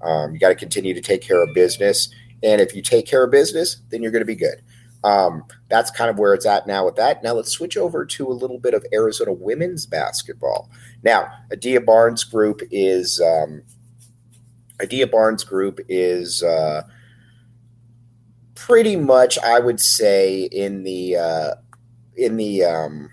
um, 0.01 0.33
you 0.33 0.39
got 0.39 0.49
to 0.49 0.55
continue 0.55 0.93
to 0.93 1.01
take 1.01 1.21
care 1.21 1.41
of 1.41 1.53
business. 1.53 2.09
And 2.43 2.61
if 2.61 2.75
you 2.75 2.81
take 2.81 3.05
care 3.05 3.23
of 3.23 3.31
business, 3.31 3.81
then 3.89 4.01
you're 4.01 4.11
going 4.11 4.21
to 4.21 4.25
be 4.25 4.35
good. 4.35 4.61
Um, 5.03 5.43
that's 5.69 5.91
kind 5.91 6.09
of 6.09 6.17
where 6.17 6.33
it's 6.33 6.45
at 6.45 6.67
now 6.67 6.85
with 6.85 6.95
that. 6.95 7.23
Now 7.23 7.33
let's 7.33 7.51
switch 7.51 7.77
over 7.77 8.05
to 8.05 8.27
a 8.27 8.33
little 8.33 8.59
bit 8.59 8.73
of 8.73 8.85
Arizona 8.93 9.31
women's 9.31 9.85
basketball. 9.85 10.69
Now, 11.03 11.31
Adia 11.51 11.81
Barnes 11.81 12.23
group 12.23 12.61
is 12.71 13.21
um, 13.21 13.61
Adia 14.81 15.07
Barnes 15.07 15.43
group 15.43 15.79
is 15.87 16.43
uh, 16.43 16.83
pretty 18.55 18.95
much, 18.95 19.37
I 19.39 19.59
would 19.59 19.79
say, 19.79 20.43
in 20.43 20.83
the 20.83 21.15
uh, 21.15 21.51
in 22.15 22.37
the 22.37 22.63
um, 22.63 23.09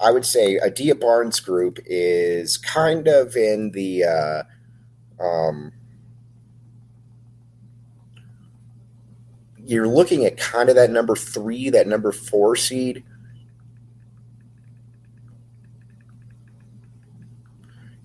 I 0.00 0.10
would 0.10 0.24
say 0.24 0.58
Adia 0.58 0.94
Barnes 0.94 1.40
group 1.40 1.78
is 1.84 2.56
kind 2.56 3.08
of 3.08 3.36
in 3.36 3.72
the 3.72 4.04
uh, 4.04 4.42
um, 5.22 5.72
you're 9.70 9.86
looking 9.86 10.24
at 10.24 10.36
kind 10.36 10.68
of 10.68 10.74
that 10.74 10.90
number 10.90 11.14
three, 11.14 11.70
that 11.70 11.86
number 11.86 12.10
four 12.10 12.56
seed. 12.56 13.04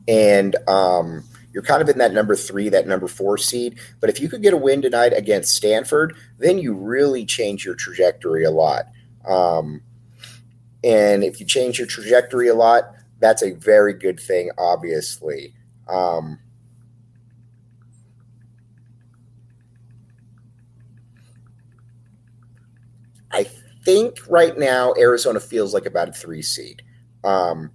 And 0.07 0.55
um, 0.67 1.24
you're 1.51 1.63
kind 1.63 1.81
of 1.81 1.89
in 1.89 1.98
that 1.98 2.13
number 2.13 2.36
three, 2.36 2.69
that 2.69 2.86
number 2.86 3.07
four 3.07 3.39
seed. 3.39 3.79
But 4.00 4.12
if 4.12 4.19
you 4.19 4.29
could 4.29 4.43
get 4.43 4.53
a 4.53 4.57
win 4.57 4.84
tonight 4.84 5.13
against 5.13 5.55
Stanford, 5.55 6.15
then 6.38 6.60
you 6.60 6.75
really 6.75 7.25
change 7.25 7.65
your 7.65 7.74
trajectory 7.74 8.43
a 8.43 8.51
lot. 8.51 8.86
Um, 9.27 9.81
and 10.84 11.24
if 11.24 11.39
you 11.39 11.48
change 11.48 11.79
your 11.79 11.88
trajectory 11.88 12.48
a 12.48 12.53
lot, 12.53 12.93
that's 13.17 13.41
a 13.41 13.53
very 13.53 13.95
good 13.95 14.19
thing, 14.19 14.51
obviously. 14.60 15.55
Um, 15.88 16.38
I 23.36 23.48
think 23.84 24.20
right 24.30 24.58
now 24.58 24.94
Arizona 24.98 25.39
feels 25.39 25.74
like 25.74 25.86
about 25.86 26.10
a 26.10 26.13
three 26.13 26.42
seed. 26.42 26.82
Um, 27.24 27.72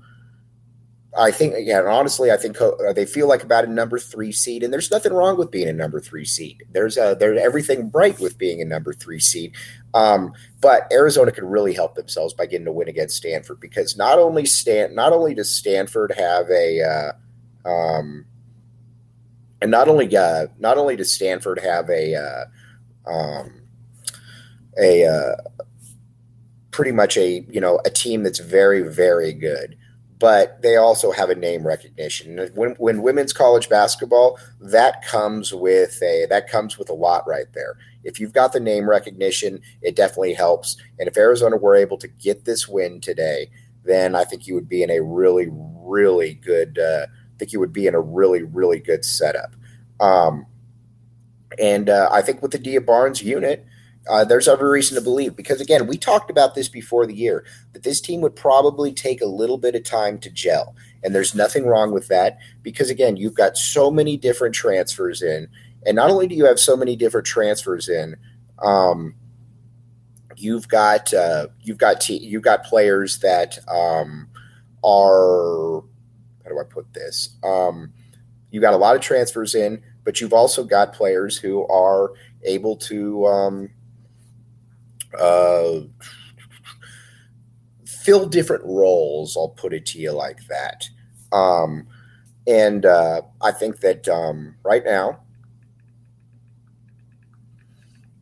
I 1.19 1.33
think, 1.33 1.55
yeah, 1.59 1.83
honestly, 1.83 2.31
I 2.31 2.37
think 2.37 2.61
uh, 2.61 2.93
they 2.95 3.05
feel 3.05 3.29
like 3.29 3.43
about 3.43 3.65
a 3.65 3.71
number 3.71 3.99
three 3.99 4.31
seed, 4.31 4.63
and 4.63 4.73
there's 4.73 4.93
nothing 4.93 5.13
wrong 5.13 5.37
with 5.37 5.51
being 5.51 5.69
a 5.69 5.73
number 5.73 6.01
three 6.01 6.25
seed. 6.25 6.63
There's 6.71 6.97
a, 6.97 7.17
there's 7.19 7.41
everything 7.41 7.91
right 7.93 8.19
with 8.21 8.39
being 8.39 8.63
a 8.63 8.65
number 8.65 8.93
three 8.93 9.19
seed. 9.19 9.55
Um, 9.93 10.33
but 10.61 10.91
Arizona 10.93 11.33
could 11.33 11.45
really 11.45 11.75
help 11.75 11.97
themselves 11.97 12.33
by 12.33 12.47
getting 12.47 12.69
a 12.69 12.73
win 12.73 12.89
against 12.89 13.17
Stanford 13.17 13.59
because 13.61 13.97
not 13.97 14.19
only 14.19 14.47
Stan, 14.47 14.95
not 14.95 15.13
only 15.13 15.35
does 15.35 15.53
Stanford 15.53 16.13
have 16.17 16.49
a, 16.49 16.81
uh, 16.81 17.69
um, 17.69 18.25
and 19.61 19.71
not 19.71 19.89
only 19.89 20.17
uh, 20.17 20.47
not 20.59 20.79
only 20.79 20.95
does 20.95 21.13
Stanford 21.13 21.59
have 21.59 21.91
a, 21.91 22.15
uh, 22.15 23.11
um, 23.11 23.60
a 24.79 25.07
uh, 25.07 25.37
pretty 26.71 26.93
much 26.93 27.17
a 27.17 27.45
you 27.51 27.61
know 27.61 27.81
a 27.85 27.91
team 27.91 28.23
that's 28.23 28.39
very 28.39 28.83
very 28.83 29.33
good 29.33 29.77
but 30.21 30.61
they 30.61 30.77
also 30.77 31.11
have 31.11 31.31
a 31.31 31.35
name 31.35 31.67
recognition. 31.67 32.51
When, 32.55 32.73
when 32.73 33.03
women's 33.03 33.33
college 33.33 33.71
basketball, 33.71 34.39
that 34.61 35.03
comes 35.03 35.53
with 35.53 36.01
a 36.03 36.27
that 36.29 36.47
comes 36.47 36.79
with 36.79 36.91
a 36.91 36.95
lot 36.95 37.27
right 37.27 37.51
there. 37.55 37.79
If 38.05 38.21
you've 38.21 38.35
got 38.35 38.53
the 38.53 38.61
name 38.61 38.89
recognition, 38.89 39.63
it 39.81 39.97
definitely 39.97 40.35
helps. 40.35 40.77
And 40.99 41.09
if 41.09 41.17
Arizona 41.17 41.57
were 41.57 41.75
able 41.75 41.97
to 41.97 42.07
get 42.07 42.45
this 42.45 42.69
win 42.69 43.01
today, 43.01 43.51
then 43.85 44.15
I 44.15 44.25
think 44.25 44.47
you 44.47 44.55
would 44.55 44.69
be 44.69 44.83
in 44.83 44.91
a 44.91 45.01
really, 45.01 45.49
really 45.51 46.35
good. 46.35 46.79
Uh, 46.79 47.07
I 47.09 47.39
think 47.39 47.55
you 47.55 47.61
would 47.61 47.73
be 47.73 47.87
in 47.87 47.95
a 47.95 48.01
really, 48.01 48.43
really 48.43 48.79
good 48.79 49.07
setup. 49.07 49.57
Um, 50.01 50.45
and 51.59 51.89
uh, 51.89 52.11
I 52.13 52.21
think 52.21 52.43
with 52.43 52.51
the 52.51 52.59
Dia 52.59 52.83
Barnes 52.83 53.23
unit, 53.23 53.67
uh, 54.09 54.25
there's 54.25 54.49
every 54.49 54.69
reason 54.69 54.97
to 54.97 55.01
believe 55.01 55.37
because 55.37 55.61
again 55.61 55.87
we 55.87 55.97
talked 55.97 56.31
about 56.31 56.55
this 56.55 56.69
before 56.69 57.07
the 57.07 57.15
year 57.15 57.45
that 57.73 57.83
this 57.83 58.01
team 58.01 58.21
would 58.21 58.35
probably 58.35 58.93
take 58.93 59.21
a 59.21 59.27
little 59.27 59.59
bit 59.59 59.75
of 59.75 59.85
time 59.85 60.19
to 60.19 60.31
gel 60.31 60.75
and 61.03 61.15
there's 61.15 61.35
nothing 61.35 61.67
wrong 61.67 61.93
with 61.93 62.09
that 62.09 62.39
because 62.63 62.91
again 62.91 63.17
you've 63.17 63.35
got 63.35 63.57
so 63.57 63.91
many 63.91 64.17
different 64.17 64.55
transfers 64.55 65.23
in 65.23 65.47
and 65.87 65.97
not 65.97 66.11
only 66.11 66.27
do 66.27 66.35
you 66.35 66.45
have 66.47 66.59
so 66.59 66.77
many 66.77 66.97
different 66.97 67.27
transfers 67.27 67.89
in 67.89 68.17
um, 68.61 69.15
you've 70.37 70.69
got 70.69 71.13
uh, 71.13 71.49
you've 71.61 71.79
got 71.79 72.09
you've 72.09 72.43
got 72.43 72.65
players 72.65 73.19
that 73.19 73.59
um, 73.69 74.29
are 74.83 75.83
how 76.43 76.51
do 76.51 76.59
I 76.59 76.65
put 76.65 76.93
this? 76.95 77.37
Um, 77.45 77.93
you 78.51 78.61
got 78.61 78.75
a 78.75 78.79
lot 78.79 78.97
of 78.97 79.03
transfers 79.03 79.55
in 79.55 79.83
but 80.05 80.21
you've 80.21 80.33
also 80.33 80.65
got 80.65 80.95
players 80.95 81.37
who 81.37 81.67
are 81.69 82.13
able 82.45 82.75
to 82.75 83.27
um, 83.27 83.71
uh, 85.19 85.81
fill 87.85 88.27
different 88.27 88.65
roles. 88.65 89.37
I'll 89.37 89.49
put 89.49 89.73
it 89.73 89.87
to 89.87 89.99
you 89.99 90.13
like 90.13 90.47
that. 90.49 90.89
Um, 91.33 91.87
and 92.47 92.85
uh, 92.87 93.23
I 93.41 93.53
think 93.53 93.81
that 93.81 94.09
um, 94.09 94.57
right 94.65 94.85
now, 94.85 95.21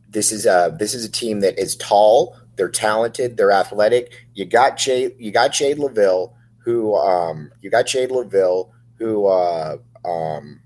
this 0.09 0.31
is 0.31 0.45
a 0.45 0.75
this 0.77 0.93
is 0.93 1.05
a 1.05 1.11
team 1.11 1.39
that 1.41 1.57
is 1.59 1.75
tall. 1.75 2.35
They're 2.55 2.69
talented. 2.69 3.37
They're 3.37 3.51
athletic. 3.51 4.27
You 4.33 4.45
got 4.45 4.77
Jay. 4.77 5.15
You 5.17 5.31
got 5.31 5.53
Jade 5.53 5.77
Loville, 5.77 6.33
who 6.57 6.95
um, 6.95 7.51
you 7.61 7.69
got 7.69 7.87
Jade 7.87 8.09
Loville, 8.09 8.71
who 8.97 9.27
uh, 9.27 9.77
um, 10.05 10.61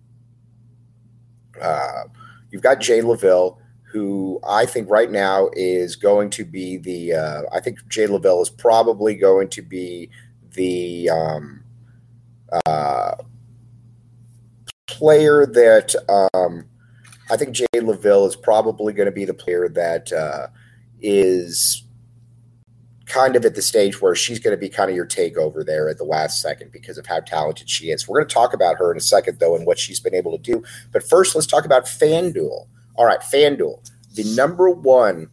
uh, 1.62 2.04
you've 2.50 2.64
got 2.64 2.82
Jade 2.82 3.04
Loville, 3.04 3.58
who 3.94 4.40
I 4.48 4.66
think 4.66 4.90
right 4.90 5.12
now 5.12 5.50
is 5.54 5.96
going 5.96 6.32
to 6.32 6.44
be 6.44 6.78
the. 6.78 7.14
Uh, 7.14 7.42
I 7.54 7.60
think 7.60 7.88
Jay 7.88 8.08
Loville 8.08 8.42
is 8.42 8.50
probably 8.50 9.14
going 9.14 9.50
to 9.50 9.62
be 9.62 10.10
the 10.56 11.10
um, 11.10 11.64
uh, 12.66 13.16
player 14.88 15.46
that. 15.46 15.96
Um, 16.34 16.66
I 17.30 17.38
think 17.38 17.56
Jay 17.56 17.66
Loville 17.76 18.28
is 18.28 18.36
probably 18.36 18.94
going 18.94 19.06
to 19.06 19.12
be 19.12 19.26
the 19.26 19.34
player 19.34 19.70
that 19.70 20.12
uh, 20.12 20.48
is 21.00 21.84
kind 23.06 23.36
of 23.36 23.46
at 23.46 23.54
the 23.54 23.62
stage 23.62 24.02
where 24.02 24.16
she's 24.16 24.40
going 24.40 24.56
to 24.56 24.60
be 24.60 24.70
kind 24.70 24.90
of 24.90 24.96
your 24.96 25.06
takeover 25.06 25.64
there 25.64 25.88
at 25.88 25.98
the 26.00 26.04
last 26.04 26.42
second 26.42 26.72
because 26.72 26.98
of 26.98 27.06
how 27.06 27.20
talented 27.20 27.70
she 27.70 27.92
is. 27.92 28.08
We're 28.08 28.20
going 28.20 28.28
to 28.28 28.34
talk 28.34 28.54
about 28.54 28.78
her 28.78 28.92
in 28.92 28.98
a 28.98 29.02
second, 29.02 29.40
though, 29.40 29.56
and 29.56 29.68
what 29.68 29.78
she's 29.78 30.00
been 30.00 30.16
able 30.16 30.32
to 30.32 30.38
do. 30.40 30.64
But 30.92 31.04
first, 31.04 31.36
let's 31.36 31.48
talk 31.48 31.66
about 31.66 31.86
FanDuel. 31.86 32.66
All 32.96 33.06
right, 33.06 33.20
FanDuel, 33.20 33.90
the 34.16 34.24
number 34.36 34.70
one. 34.70 35.30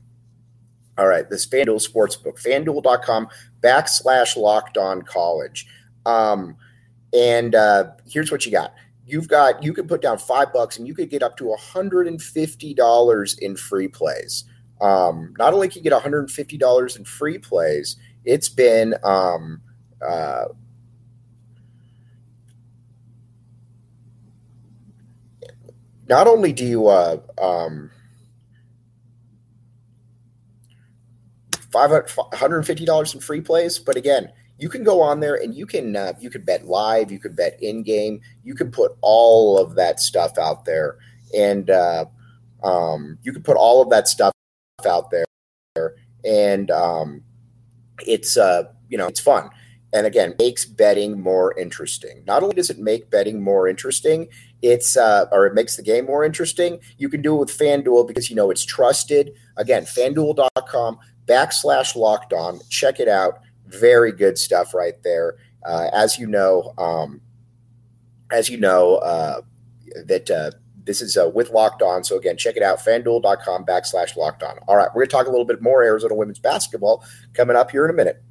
All 0.99 1.07
right, 1.07 1.29
this 1.29 1.47
FanDuel 1.47 1.87
Sportsbook, 1.87 2.43
fanduel.com 2.43 3.29
backslash 3.62 4.37
locked 4.37 4.76
on 4.76 5.02
college. 5.02 5.67
Um, 6.07 6.57
and 7.12 7.55
uh, 7.55 7.93
here's 8.07 8.31
what 8.31 8.47
you 8.47 8.52
got. 8.52 8.75
You've 9.07 9.29
got, 9.29 9.62
you 9.62 9.73
can 9.73 9.88
put 9.88 10.02
down 10.02 10.19
five 10.19 10.52
bucks 10.52 10.79
and 10.79 10.87
you 10.87 10.95
could 10.95 11.11
get 11.11 11.23
up 11.23 11.37
to 11.38 11.45
$150 11.45 13.38
in 13.38 13.57
free 13.57 13.88
plays. 13.88 14.45
Um, 14.81 15.35
not 15.38 15.52
only 15.52 15.69
can 15.69 15.83
you 15.83 15.90
get 15.90 16.00
$150 16.00 16.97
in 16.97 17.05
free 17.05 17.38
plays, 17.38 17.97
it's 18.25 18.49
been, 18.49 18.95
um, 19.02 19.61
uh, 20.07 20.45
not 26.11 26.26
only 26.26 26.52
do 26.52 26.67
you 26.67 26.88
uh, 26.88 27.19
um, 27.40 27.88
$150 31.71 33.14
in 33.14 33.21
free 33.21 33.40
plays, 33.40 33.79
but 33.79 33.97
again, 33.97 34.33
you 34.59 34.69
can 34.69 34.83
go 34.83 35.00
on 35.00 35.21
there 35.21 35.37
and 35.37 35.55
you 35.55 35.67
can 35.67 35.95
uh, 35.95 36.12
you 36.21 36.29
could 36.29 36.45
bet 36.45 36.67
live, 36.67 37.12
you 37.12 37.21
could 37.21 37.37
bet 37.37 37.57
in 37.62 37.85
game, 37.85 38.21
you 38.43 38.55
can 38.57 38.73
put 38.73 38.93
all 39.02 39.57
of 39.57 39.76
that 39.76 40.00
stuff 40.00 40.37
out 40.37 40.64
there, 40.64 40.99
and 41.35 41.71
uh, 41.71 42.05
um, 42.64 43.17
you 43.23 43.33
can 43.33 43.45
put 43.45 43.57
all 43.57 43.81
of 43.81 43.88
that 43.90 44.09
stuff 44.09 44.35
out 44.85 45.12
there, 45.12 45.95
and 46.25 46.73
um, 46.73 47.23
it's 48.07 48.37
uh, 48.37 48.64
you 48.88 48.99
know 48.99 49.07
it's 49.07 49.21
fun, 49.21 49.49
and 49.95 50.07
again 50.07 50.35
makes 50.38 50.67
betting 50.67 51.21
more 51.21 51.59
interesting. 51.59 52.23
Not 52.26 52.43
only 52.43 52.57
does 52.57 52.69
it 52.69 52.79
make 52.79 53.09
betting 53.11 53.43
more 53.43 53.67
interesting, 53.69 54.29
it's 54.62 54.97
uh, 54.97 55.26
or 55.33 55.47
it 55.47 55.55
makes 55.55 55.76
the 55.76 55.83
game 55.83 56.07
more 56.07 56.25
interesting. 56.25 56.81
You 56.99 57.09
can 57.09 57.23
do 57.23 57.35
it 57.37 57.38
with 57.38 57.57
FanDuel 57.57 58.07
because 58.07 58.29
you 58.31 58.37
know 58.37 58.50
it's 58.50 58.64
trusted. 58.64 59.33
Again, 59.57 59.85
FanDuel.com 59.85 60.99
backslash 61.26 61.97
locked 61.97 62.33
on. 62.33 62.61
Check 62.69 63.00
it 63.00 63.09
out. 63.09 63.40
Very 63.67 64.12
good 64.12 64.38
stuff 64.38 64.75
right 64.75 65.00
there. 65.02 65.37
Uh, 65.64 65.88
as 65.93 66.19
you 66.19 66.26
know, 66.26 66.75
um, 66.79 67.21
as 68.31 68.49
you 68.49 68.57
know, 68.57 68.97
uh, 68.97 69.40
that 70.07 70.31
uh, 70.31 70.50
this 70.85 71.00
is 71.00 71.17
uh, 71.17 71.31
with 71.33 71.50
Locked 71.50 71.83
On. 71.83 72.02
So 72.02 72.17
again, 72.17 72.37
check 72.37 72.57
it 72.57 72.62
out, 72.62 72.79
fanduel.com 72.79 73.64
backslash 73.64 74.17
locked 74.17 74.43
on. 74.43 74.59
All 74.67 74.76
right, 74.76 74.88
we're 74.88 75.02
going 75.02 75.09
to 75.09 75.12
talk 75.12 75.26
a 75.26 75.31
little 75.31 75.45
bit 75.45 75.62
more 75.62 75.83
Arizona 75.83 76.14
women's 76.14 76.38
basketball 76.38 77.05
coming 77.35 77.57
up 77.57 77.71
here 77.71 77.85
in 77.85 77.90
a 77.90 77.95
minute. 77.95 78.23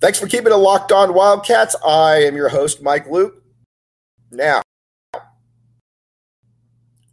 Thanks 0.00 0.20
for 0.20 0.28
keeping 0.28 0.52
it 0.52 0.56
locked 0.56 0.92
on 0.92 1.12
Wildcats. 1.12 1.74
I 1.84 2.18
am 2.18 2.36
your 2.36 2.48
host, 2.48 2.80
Mike 2.80 3.10
Luke. 3.10 3.42
Now, 4.30 4.62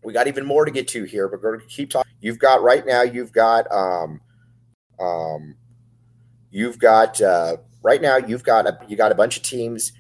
we 0.04 0.14
got 0.14 0.28
even 0.28 0.46
more 0.46 0.66
to 0.66 0.72
get 0.72 0.88
to 0.90 1.04
here, 1.04 1.28
but 1.28 1.42
we're 1.42 1.58
going 1.58 1.68
to 1.68 1.76
keep 1.76 1.90
talking. 1.90 2.12
You've 2.22 2.38
got 2.38 2.62
right 2.62 2.86
now, 2.86 3.02
you've 3.02 3.32
got, 3.32 3.66
um, 3.72 4.22
um, 5.00 5.56
you've 6.52 6.78
got 6.78 7.20
uh, 7.20 7.58
right 7.82 8.04
now, 8.04 8.18
you've 8.18 8.44
got 8.44 8.68
a 8.68 8.78
you 8.88 8.96
got 8.96 9.12
a 9.12 9.16
bunch 9.16 9.38
of 9.38 9.42
teams 9.42 9.92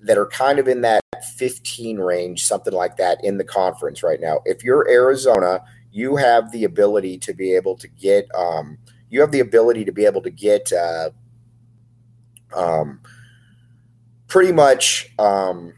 that 0.00 0.18
are 0.18 0.26
kind 0.26 0.58
of 0.58 0.68
in 0.68 0.82
that 0.82 1.00
15 1.38 1.98
range, 1.98 2.44
something 2.44 2.74
like 2.74 2.98
that, 2.98 3.24
in 3.24 3.38
the 3.38 3.44
conference 3.44 4.02
right 4.02 4.20
now. 4.20 4.40
If 4.44 4.62
you're 4.62 4.86
Arizona, 4.90 5.62
you 5.90 6.16
have 6.16 6.52
the 6.52 6.64
ability 6.64 7.16
to 7.20 7.32
be 7.32 7.54
able 7.54 7.74
to 7.76 7.88
get 7.88 8.28
um, 8.34 8.76
you 9.08 9.22
have 9.22 9.30
the 9.30 9.40
ability 9.40 9.86
to 9.86 9.92
be 9.92 10.04
able 10.04 10.20
to 10.20 10.30
get 10.30 10.70
uh, 10.74 11.08
um, 12.54 13.00
pretty 14.28 14.52
much 14.52 15.12
um, 15.18 15.74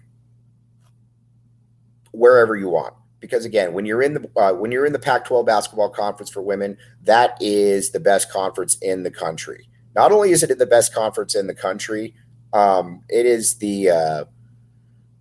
wherever 2.12 2.56
you 2.56 2.68
want. 2.68 2.94
Because 3.20 3.44
again 3.44 3.72
when 3.72 3.86
you're 3.86 4.02
in 4.02 4.14
the 4.14 4.30
uh, 4.36 4.52
when 4.52 4.70
you're 4.70 4.86
in 4.86 4.92
the 4.92 4.98
Pac-12 4.98 5.46
basketball 5.46 5.90
conference 5.90 6.30
for 6.30 6.42
women 6.42 6.76
that 7.02 7.36
is 7.40 7.90
the 7.90 7.98
best 7.98 8.30
conference 8.30 8.76
in 8.80 9.02
the 9.02 9.10
country. 9.10 9.68
Not 9.96 10.12
only 10.12 10.30
is 10.30 10.42
it 10.42 10.56
the 10.58 10.66
best 10.66 10.94
conference 10.94 11.34
in 11.34 11.46
the 11.46 11.54
country 11.54 12.14
um, 12.52 13.02
it 13.08 13.26
is 13.26 13.56
the 13.56 13.90
uh, 13.90 14.24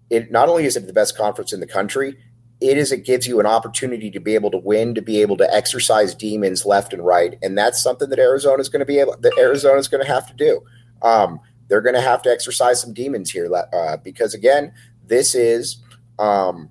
it 0.10 0.32
not 0.32 0.50
only 0.50 0.66
is 0.66 0.76
it 0.78 0.86
the 0.86 0.94
best 0.94 1.18
conference 1.18 1.52
in 1.52 1.62
the 1.62 1.68
country 1.68 2.18
it 2.62 2.78
is 2.78 2.92
it 2.92 3.06
gives 3.06 3.28
you 3.28 3.40
an 3.40 3.46
opportunity 3.46 4.10
to 4.10 4.20
be 4.20 4.36
able 4.36 4.52
to 4.52 4.58
win 4.58 4.96
to 4.96 5.02
be 5.02 5.22
able 5.22 5.38
to 5.38 5.54
exercise 5.54 6.16
demons 6.16 6.66
left 6.66 6.94
and 6.94 7.06
right. 7.06 7.38
And 7.42 7.58
that's 7.58 7.82
something 7.82 8.10
that 8.10 8.20
arizona 8.20 8.62
is 8.62 8.70
going 8.70 8.80
to 8.80 8.86
be 8.86 9.00
able 9.00 9.18
that 9.18 9.38
arizona 9.38 9.78
is 9.78 9.88
going 9.88 10.06
to 10.06 10.12
have 10.12 10.28
to 10.28 10.34
do 10.34 10.62
um, 11.02 11.40
they're 11.68 11.82
going 11.82 11.96
to 11.96 12.02
have 12.02 12.22
to 12.24 12.30
exercise 12.30 12.82
some 12.82 12.94
demons 12.94 13.32
here 13.32 13.50
uh, 13.54 13.98
because 13.98 14.34
again 14.34 14.72
this 15.08 15.36
is 15.36 15.78
um, 16.20 16.70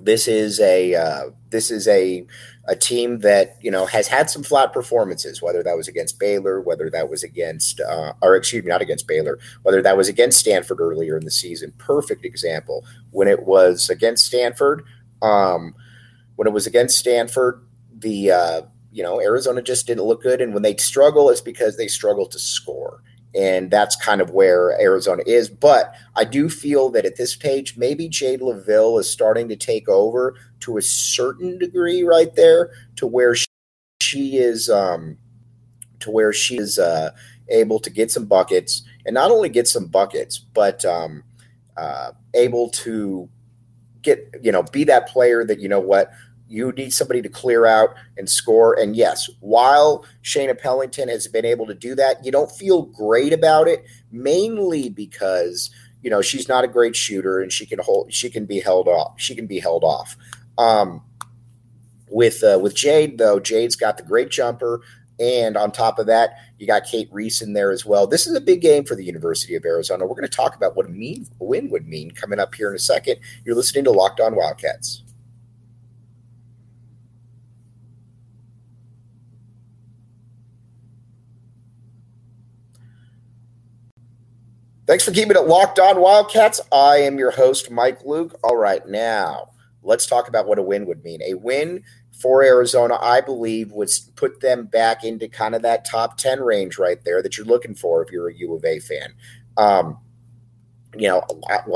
this 0.00 0.28
is 0.28 0.60
a 0.60 0.94
uh, 0.94 1.30
this 1.50 1.70
is 1.70 1.88
a 1.88 2.26
a 2.66 2.76
team 2.76 3.20
that 3.20 3.56
you 3.60 3.70
know 3.70 3.86
has 3.86 4.08
had 4.08 4.30
some 4.30 4.42
flat 4.42 4.72
performances, 4.72 5.42
whether 5.42 5.62
that 5.62 5.76
was 5.76 5.88
against 5.88 6.18
Baylor, 6.18 6.60
whether 6.60 6.90
that 6.90 7.10
was 7.10 7.22
against, 7.22 7.80
uh, 7.80 8.12
or 8.22 8.36
excuse 8.36 8.64
me, 8.64 8.70
not 8.70 8.82
against 8.82 9.06
Baylor, 9.06 9.38
whether 9.62 9.82
that 9.82 9.96
was 9.96 10.08
against 10.08 10.38
Stanford 10.38 10.80
earlier 10.80 11.16
in 11.16 11.24
the 11.24 11.30
season. 11.30 11.72
Perfect 11.78 12.24
example 12.24 12.84
when 13.10 13.28
it 13.28 13.44
was 13.44 13.90
against 13.90 14.26
Stanford. 14.26 14.84
Um, 15.22 15.74
when 16.36 16.48
it 16.48 16.52
was 16.52 16.66
against 16.66 16.98
Stanford, 16.98 17.64
the 17.96 18.30
uh, 18.30 18.62
you 18.94 19.02
know 19.02 19.20
Arizona 19.20 19.60
just 19.60 19.88
didn't 19.88 20.04
look 20.04 20.22
good, 20.22 20.40
and 20.40 20.54
when 20.54 20.62
they 20.62 20.76
struggle, 20.76 21.28
it's 21.28 21.40
because 21.40 21.76
they 21.76 21.88
struggle 21.88 22.26
to 22.26 22.38
score. 22.38 23.02
And 23.34 23.68
that's 23.68 23.96
kind 23.96 24.20
of 24.20 24.30
where 24.30 24.80
Arizona 24.80 25.24
is. 25.26 25.48
But 25.48 25.92
I 26.14 26.22
do 26.22 26.48
feel 26.48 26.88
that 26.90 27.04
at 27.04 27.16
this 27.16 27.34
page, 27.34 27.76
maybe 27.76 28.08
Jade 28.08 28.40
Loville 28.40 29.00
is 29.00 29.10
starting 29.10 29.48
to 29.48 29.56
take 29.56 29.88
over 29.88 30.36
to 30.60 30.78
a 30.78 30.82
certain 30.82 31.58
degree 31.58 32.04
right 32.04 32.32
there, 32.36 32.70
to 32.94 33.08
where 33.08 33.34
she, 33.34 33.46
she 34.00 34.36
is, 34.36 34.70
um, 34.70 35.18
to 35.98 36.12
where 36.12 36.32
she 36.32 36.58
is 36.58 36.78
uh, 36.78 37.10
able 37.48 37.80
to 37.80 37.90
get 37.90 38.12
some 38.12 38.26
buckets, 38.26 38.84
and 39.04 39.14
not 39.14 39.32
only 39.32 39.48
get 39.48 39.66
some 39.66 39.86
buckets, 39.86 40.38
but 40.38 40.84
um, 40.84 41.24
uh, 41.76 42.12
able 42.34 42.70
to 42.70 43.28
get 44.02 44.32
you 44.42 44.52
know 44.52 44.62
be 44.62 44.84
that 44.84 45.08
player 45.08 45.44
that 45.44 45.58
you 45.58 45.68
know 45.68 45.80
what 45.80 46.12
you 46.54 46.70
need 46.72 46.92
somebody 46.92 47.20
to 47.20 47.28
clear 47.28 47.66
out 47.66 47.94
and 48.16 48.30
score. 48.30 48.78
And 48.78 48.94
yes, 48.94 49.28
while 49.40 50.04
Shaina 50.22 50.58
Pellington 50.58 51.08
has 51.08 51.26
been 51.26 51.44
able 51.44 51.66
to 51.66 51.74
do 51.74 51.94
that, 51.96 52.24
you 52.24 52.30
don't 52.30 52.50
feel 52.50 52.82
great 52.82 53.32
about 53.32 53.66
it, 53.66 53.84
mainly 54.12 54.88
because 54.88 55.70
you 56.02 56.10
know 56.10 56.22
she's 56.22 56.48
not 56.48 56.64
a 56.64 56.68
great 56.68 56.94
shooter 56.94 57.40
and 57.40 57.52
she 57.52 57.66
can 57.66 57.80
hold 57.80 58.12
she 58.12 58.30
can 58.30 58.46
be 58.46 58.60
held 58.60 58.86
off. 58.86 59.14
She 59.16 59.34
can 59.34 59.46
be 59.46 59.58
held 59.58 59.82
off. 59.82 60.16
Um, 60.56 61.02
with 62.08 62.44
uh, 62.44 62.58
with 62.62 62.76
Jade 62.76 63.18
though, 63.18 63.40
Jade's 63.40 63.76
got 63.76 63.96
the 63.96 64.04
great 64.04 64.30
jumper. 64.30 64.80
And 65.20 65.56
on 65.56 65.70
top 65.70 66.00
of 66.00 66.06
that, 66.06 66.38
you 66.58 66.66
got 66.66 66.84
Cate 66.84 67.08
Reese 67.12 67.40
in 67.40 67.52
there 67.52 67.70
as 67.70 67.86
well. 67.86 68.04
This 68.04 68.26
is 68.26 68.34
a 68.34 68.40
big 68.40 68.60
game 68.60 68.84
for 68.84 68.96
the 68.96 69.04
University 69.04 69.54
of 69.54 69.64
Arizona. 69.64 70.04
We're 70.04 70.16
going 70.16 70.22
to 70.22 70.28
talk 70.28 70.56
about 70.56 70.76
what 70.76 70.86
a 70.86 70.88
mean 70.88 71.28
win 71.38 71.70
would 71.70 71.86
mean 71.86 72.10
coming 72.10 72.40
up 72.40 72.52
here 72.52 72.68
in 72.68 72.74
a 72.74 72.80
second. 72.80 73.18
You're 73.44 73.54
listening 73.54 73.84
to 73.84 73.92
Locked 73.92 74.18
On 74.18 74.34
Wildcats. 74.34 75.03
Thanks 84.94 85.04
for 85.04 85.10
keeping 85.10 85.36
it 85.36 85.48
locked 85.48 85.80
on, 85.80 86.00
Wildcats. 86.00 86.60
I 86.70 86.98
am 86.98 87.18
your 87.18 87.32
host, 87.32 87.68
Mike 87.68 88.04
Luke. 88.04 88.38
All 88.44 88.56
right, 88.56 88.86
now 88.86 89.50
let's 89.82 90.06
talk 90.06 90.28
about 90.28 90.46
what 90.46 90.60
a 90.60 90.62
win 90.62 90.86
would 90.86 91.02
mean. 91.02 91.20
A 91.20 91.34
win 91.34 91.82
for 92.12 92.44
Arizona, 92.44 92.96
I 93.00 93.20
believe, 93.20 93.72
would 93.72 93.90
put 94.14 94.38
them 94.38 94.66
back 94.66 95.02
into 95.02 95.26
kind 95.26 95.56
of 95.56 95.62
that 95.62 95.84
top 95.84 96.16
10 96.16 96.38
range 96.42 96.78
right 96.78 97.02
there 97.04 97.24
that 97.24 97.36
you're 97.36 97.44
looking 97.44 97.74
for 97.74 98.04
if 98.04 98.12
you're 98.12 98.28
a 98.28 98.36
U 98.36 98.54
of 98.54 98.64
A 98.64 98.78
fan. 98.78 99.14
Um, 99.56 99.98
you 100.96 101.08
know, 101.08 101.24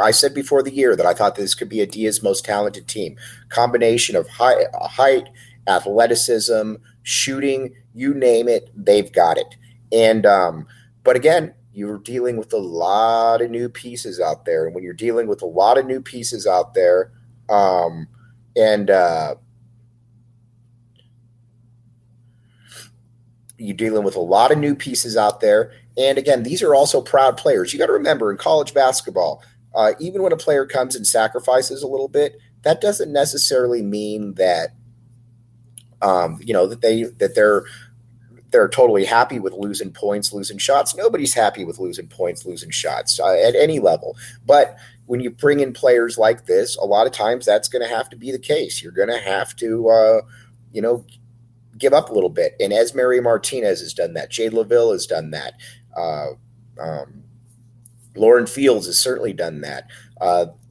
I, 0.01 0.13
said 0.13 0.33
before 0.33 0.63
the 0.63 0.73
year 0.73 0.95
that 0.95 1.05
I 1.05 1.13
thought 1.13 1.35
this 1.35 1.57
could 1.57 1.69
be 1.69 1.81
Adia's 1.81 2.23
most 2.23 2.45
talented 2.45 2.87
team. 2.87 3.17
Combination 3.49 4.15
of 4.15 4.29
high, 4.29 4.67
height, 4.75 5.29
athleticism, 5.67 6.75
shooting, 7.03 7.75
you 7.95 8.15
name 8.15 8.47
it, 8.47 8.71
they've 8.77 9.11
got 9.11 9.39
it. 9.39 9.57
And, 9.91 10.25
um, 10.25 10.69
but 11.03 11.17
again, 11.17 11.53
you're 11.79 11.99
dealing 11.99 12.37
with 12.37 12.53
a 12.53 12.59
lot 12.59 13.41
of 13.41 13.51
new 13.51 13.69
pieces 13.69 14.21
out 14.21 14.45
there. 14.45 14.67
And 14.67 14.75
when 14.75 14.83
you're 14.83 14.93
dealing 14.93 15.29
with 15.29 15.43
a 15.43 15.47
lot 15.47 15.79
of 15.79 15.87
new 15.87 16.01
pieces 16.01 16.47
out 16.47 16.75
there, 16.75 17.13
um, 17.49 18.09
and 18.57 18.91
uh, 18.91 19.37
you're 23.59 23.77
dealing 23.77 24.05
with 24.05 24.17
a 24.17 24.21
lot 24.21 24.51
of 24.51 24.59
new 24.59 24.75
pieces 24.75 25.17
out 25.17 25.41
there. 25.41 25.73
And 25.97 26.19
again, 26.19 26.43
these 26.43 26.63
are 26.63 26.75
also 26.75 27.01
proud 27.01 27.37
players. 27.37 27.73
You 27.73 27.79
got 27.79 27.87
to 27.87 27.93
remember 27.93 28.31
in 28.31 28.37
college 28.37 28.75
basketball, 28.75 29.43
uh, 29.75 29.93
even 30.01 30.23
when 30.23 30.33
a 30.33 30.37
player 30.37 30.67
comes 30.67 30.97
and 30.97 31.07
sacrifices 31.07 31.83
a 31.83 31.87
little 31.87 32.09
bit, 32.09 32.39
that 32.63 32.81
doesn't 32.81 33.13
necessarily 33.13 33.83
mean 33.83 34.35
that 34.35 34.71
um, 36.03 36.39
you 36.43 36.53
know 36.53 36.67
that 36.67 36.81
they 36.81 37.05
that 37.05 37.35
they're 37.35 37.65
they're 38.51 38.69
totally 38.69 39.05
happy 39.05 39.39
with 39.39 39.53
losing 39.53 39.93
points, 39.93 40.33
losing 40.33 40.59
shots. 40.59 40.95
Nobody's 40.95 41.35
happy 41.35 41.65
with 41.65 41.79
losing 41.79 42.09
points, 42.09 42.47
losing 42.47 42.71
shots 42.71 43.21
uh, 43.21 43.35
at 43.35 43.55
any 43.55 43.79
level. 43.79 44.17
But 44.45 44.77
when 45.07 45.21
you 45.21 45.31
bring 45.31 45.61
in 45.61 45.73
players 45.73 46.19
like 46.19 46.47
this, 46.47 46.77
a 46.77 46.85
lot 46.85 47.07
of 47.07 47.13
times 47.13 47.47
that's 47.47 47.69
going 47.69 47.87
to 47.87 47.95
have 47.95 48.09
to 48.11 48.17
be 48.17 48.31
the 48.31 48.39
case. 48.39 48.83
You're 48.83 48.93
going 48.93 49.09
to 49.09 49.19
have 49.19 49.55
to, 49.57 49.89
uh, 49.89 50.21
you 50.73 50.83
know, 50.83 51.05
give 51.77 51.93
up 51.93 52.11
a 52.11 52.13
little 52.13 52.31
bit. 52.31 52.55
And 52.61 52.73
Esmery 52.73 53.23
Martinez 53.23 53.81
has 53.81 53.95
done 53.95 54.15
that. 54.15 54.31
Jade 54.31 54.53
Loville 54.53 54.93
has 54.93 55.07
done 55.07 55.31
that. 55.31 55.55
Uh, 55.97 56.29
um, 56.81 57.25
Lauren 58.17 58.47
Fields 58.47 58.87
has 58.87 58.99
certainly 58.99 59.33
done 59.33 59.61
that. 59.61 59.89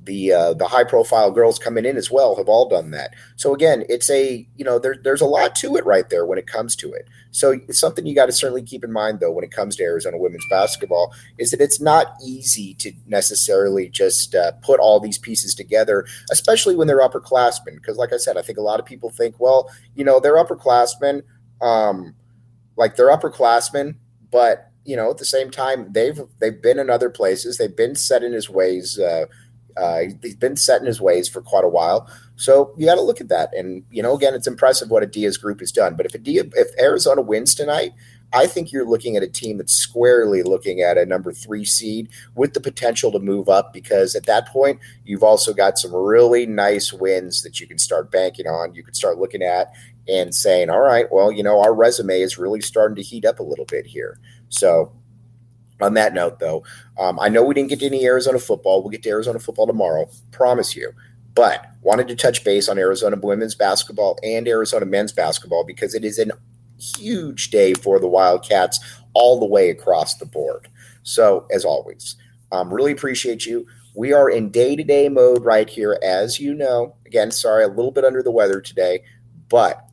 The 0.08 0.34
uh, 0.34 0.54
the 0.54 0.68
high 0.68 0.86
profile 0.86 1.32
girls 1.32 1.60
coming 1.60 1.86
in 1.86 1.98
as 1.98 2.10
well 2.10 2.36
have 2.38 2.48
all 2.48 2.68
done 2.68 2.92
that. 2.92 3.14
So 3.36 3.54
again, 3.54 3.84
it's 3.90 4.10
a 4.10 4.48
you 4.56 4.66
know 4.66 4.80
there, 4.80 4.96
there's 5.04 5.22
a 5.22 5.26
lot 5.26 5.56
to 5.58 5.76
it 5.76 5.86
right 5.86 6.10
there 6.10 6.26
when 6.26 6.40
it 6.40 6.48
comes 6.48 6.76
to 6.78 6.92
it. 6.94 7.08
So 7.32 7.60
it's 7.68 7.78
something 7.78 8.08
you 8.08 8.16
got 8.16 8.28
to 8.28 8.32
certainly 8.32 8.64
keep 8.64 8.84
in 8.84 8.92
mind 8.92 9.20
though 9.20 9.32
when 9.32 9.44
it 9.44 9.52
comes 9.52 9.76
to 9.76 9.84
Arizona 9.84 10.18
women's 10.18 10.48
basketball 10.50 11.14
is 11.38 11.52
that 11.52 11.62
it's 11.62 11.80
not 11.80 12.16
easy 12.26 12.74
to 12.76 12.92
necessarily 13.06 13.90
just 13.90 14.34
uh, 14.34 14.54
put 14.64 14.80
all 14.80 15.00
these 15.00 15.18
pieces 15.20 15.54
together, 15.54 16.06
especially 16.32 16.76
when 16.76 16.88
they're 16.88 17.08
upperclassmen. 17.08 17.76
Because 17.76 17.98
like 17.98 18.14
I 18.14 18.18
said, 18.18 18.38
I 18.38 18.42
think 18.42 18.58
a 18.58 18.64
lot 18.64 18.80
of 18.80 18.86
people 18.86 19.10
think, 19.12 19.40
well, 19.40 19.70
you 19.94 20.04
know, 20.04 20.20
they're 20.20 20.44
upperclassmen, 20.44 21.22
um, 21.62 22.16
like 22.78 22.96
they're 22.96 23.16
upperclassmen, 23.16 23.96
but 24.32 24.72
you 24.88 24.96
know, 24.96 25.12
at 25.12 25.18
the 25.18 25.26
same 25.26 25.52
time, 25.52 25.92
they've 25.92 26.20
they've 26.40 26.62
been 26.62 26.80
in 26.80 26.90
other 26.90 27.10
places. 27.10 27.58
They've 27.58 27.76
been 27.76 27.94
set 27.94 28.24
in 28.24 28.32
his 28.32 28.50
ways. 28.50 28.98
Uh, 28.98 29.26
uh, 29.80 30.04
he's 30.22 30.36
been 30.36 30.56
set 30.56 30.82
in 30.82 30.88
his 30.88 31.02
ways 31.02 31.28
for 31.28 31.42
quite 31.42 31.64
a 31.64 31.70
while. 31.70 32.10
So 32.36 32.74
you 32.78 32.86
got 32.86 32.96
to 32.96 33.02
look 33.02 33.22
at 33.22 33.30
that. 33.30 33.54
And, 33.56 33.84
you 33.92 34.04
know, 34.04 34.16
again, 34.16 34.34
it's 34.34 34.48
impressive 34.48 34.90
what 34.90 35.04
Adia's 35.04 35.38
group 35.38 35.60
has 35.60 35.72
done. 35.72 35.96
But 35.96 36.06
if 36.06 36.16
Adia, 36.16 36.44
if 36.54 36.68
Arizona 36.80 37.22
wins 37.22 37.56
tonight, 37.56 37.94
I 38.34 38.46
think 38.46 38.72
you're 38.72 38.88
looking 38.88 39.16
at 39.16 39.24
a 39.24 39.28
team 39.28 39.58
that's 39.58 39.74
squarely 39.74 40.44
looking 40.44 40.82
at 40.82 40.98
a 40.98 41.06
number 41.06 41.32
three 41.32 41.64
seed 41.64 42.10
with 42.36 42.54
the 42.54 42.60
potential 42.60 43.12
to 43.14 43.20
move 43.20 43.48
up 43.48 43.72
because 43.74 44.16
at 44.16 44.26
that 44.26 44.50
point, 44.50 44.80
you've 45.06 45.24
also 45.24 45.54
got 45.54 45.78
some 45.78 45.96
really 45.96 46.46
nice 46.46 46.92
wins 46.92 47.42
that 47.44 47.60
you 47.60 47.68
can 47.68 47.78
start 47.78 48.12
banking 48.12 48.48
on. 48.48 48.76
You 48.76 48.84
can 48.84 48.94
start 48.94 49.18
looking 49.18 49.42
at 49.42 49.72
and 50.10 50.36
saying, 50.36 50.70
all 50.70 50.82
right, 50.82 51.08
well, 51.12 51.32
you 51.32 51.44
know, 51.44 51.62
our 51.62 51.74
resume 51.74 52.22
is 52.22 52.38
really 52.38 52.62
starting 52.62 52.96
to 52.96 53.02
heat 53.02 53.26
up 53.26 53.40
a 53.40 53.44
little 53.44 53.66
bit 53.66 53.86
here. 53.86 54.20
So 54.50 54.92
on 55.82 55.94
that 55.94 56.14
note, 56.14 56.40
though, 56.40 56.64
um, 57.00 57.20
I 57.20 57.30
know 57.30 57.44
we 57.44 57.54
didn't 57.54 57.70
get 57.70 57.80
to 57.80 57.86
any 57.86 58.06
Arizona 58.06 58.40
football. 58.40 58.82
We'll 58.82 58.92
get 58.92 59.04
to 59.04 59.10
Arizona 59.10 59.40
football 59.40 59.68
tomorrow, 59.68 60.10
promise 60.32 60.76
you. 60.76 60.92
But 61.36 61.68
wanted 61.82 62.08
to 62.08 62.16
touch 62.16 62.44
base 62.44 62.68
on 62.68 62.80
Arizona 62.80 63.16
women's 63.22 63.54
basketball 63.54 64.18
and 64.24 64.48
Arizona 64.48 64.86
men's 64.86 65.12
basketball 65.12 65.64
because 65.64 65.94
it 65.94 66.04
is 66.04 66.18
a 66.18 66.26
huge 66.80 67.52
day 67.52 67.74
for 67.74 68.00
the 68.00 68.08
Wildcats 68.08 68.80
all 69.14 69.40
the 69.40 69.46
way 69.46 69.70
across 69.70 70.16
the 70.16 70.26
board. 70.26 70.68
So, 71.04 71.46
as 71.52 71.64
always, 71.64 72.16
um, 72.52 72.74
really 72.74 72.92
appreciate 72.92 73.46
you. 73.46 73.68
We 73.96 74.14
are 74.14 74.30
in 74.30 74.50
day 74.50 74.76
to 74.76 74.84
day 74.84 75.10
mode 75.10 75.44
right 75.44 75.70
here, 75.70 76.00
as 76.04 76.40
you 76.40 76.54
know. 76.54 76.96
Again, 77.06 77.32
sorry, 77.32 77.64
a 77.64 77.68
little 77.68 77.92
bit 77.92 78.06
under 78.06 78.22
the 78.22 78.32
weather 78.32 78.62
today, 78.62 79.04
but 79.50 79.87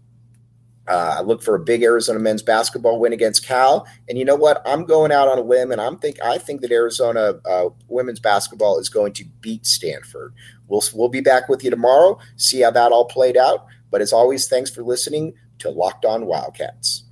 uh, 0.86 1.16
I 1.18 1.22
look 1.22 1.42
for 1.42 1.54
a 1.54 1.60
big 1.60 1.82
Arizona 1.82 2.18
men's 2.18 2.42
basketball 2.42 2.98
win 2.98 3.12
against 3.12 3.46
Cal, 3.46 3.86
and 4.08 4.18
you 4.18 4.24
know 4.24 4.36
what? 4.36 4.62
I'm 4.66 4.84
going 4.84 5.12
out 5.12 5.28
on 5.28 5.38
a 5.38 5.42
limb, 5.42 5.72
and 5.72 5.80
I'm 5.80 5.98
think 5.98 6.18
I 6.22 6.38
think 6.38 6.60
that 6.60 6.72
Arizona 6.72 7.34
uh, 7.46 7.70
women's 7.88 8.20
basketball 8.20 8.78
is 8.78 8.88
going 8.88 9.12
to 9.14 9.24
beat 9.40 9.66
Stanford. 9.66 10.34
We'll 10.68 10.82
we'll 10.94 11.08
be 11.08 11.20
back 11.20 11.48
with 11.48 11.64
you 11.64 11.70
tomorrow. 11.70 12.18
See 12.36 12.60
how 12.60 12.70
that 12.72 12.92
all 12.92 13.06
played 13.06 13.36
out. 13.36 13.66
But 13.90 14.02
as 14.02 14.12
always, 14.12 14.48
thanks 14.48 14.70
for 14.70 14.82
listening 14.82 15.34
to 15.60 15.70
Locked 15.70 16.04
On 16.04 16.26
Wildcats. 16.26 17.03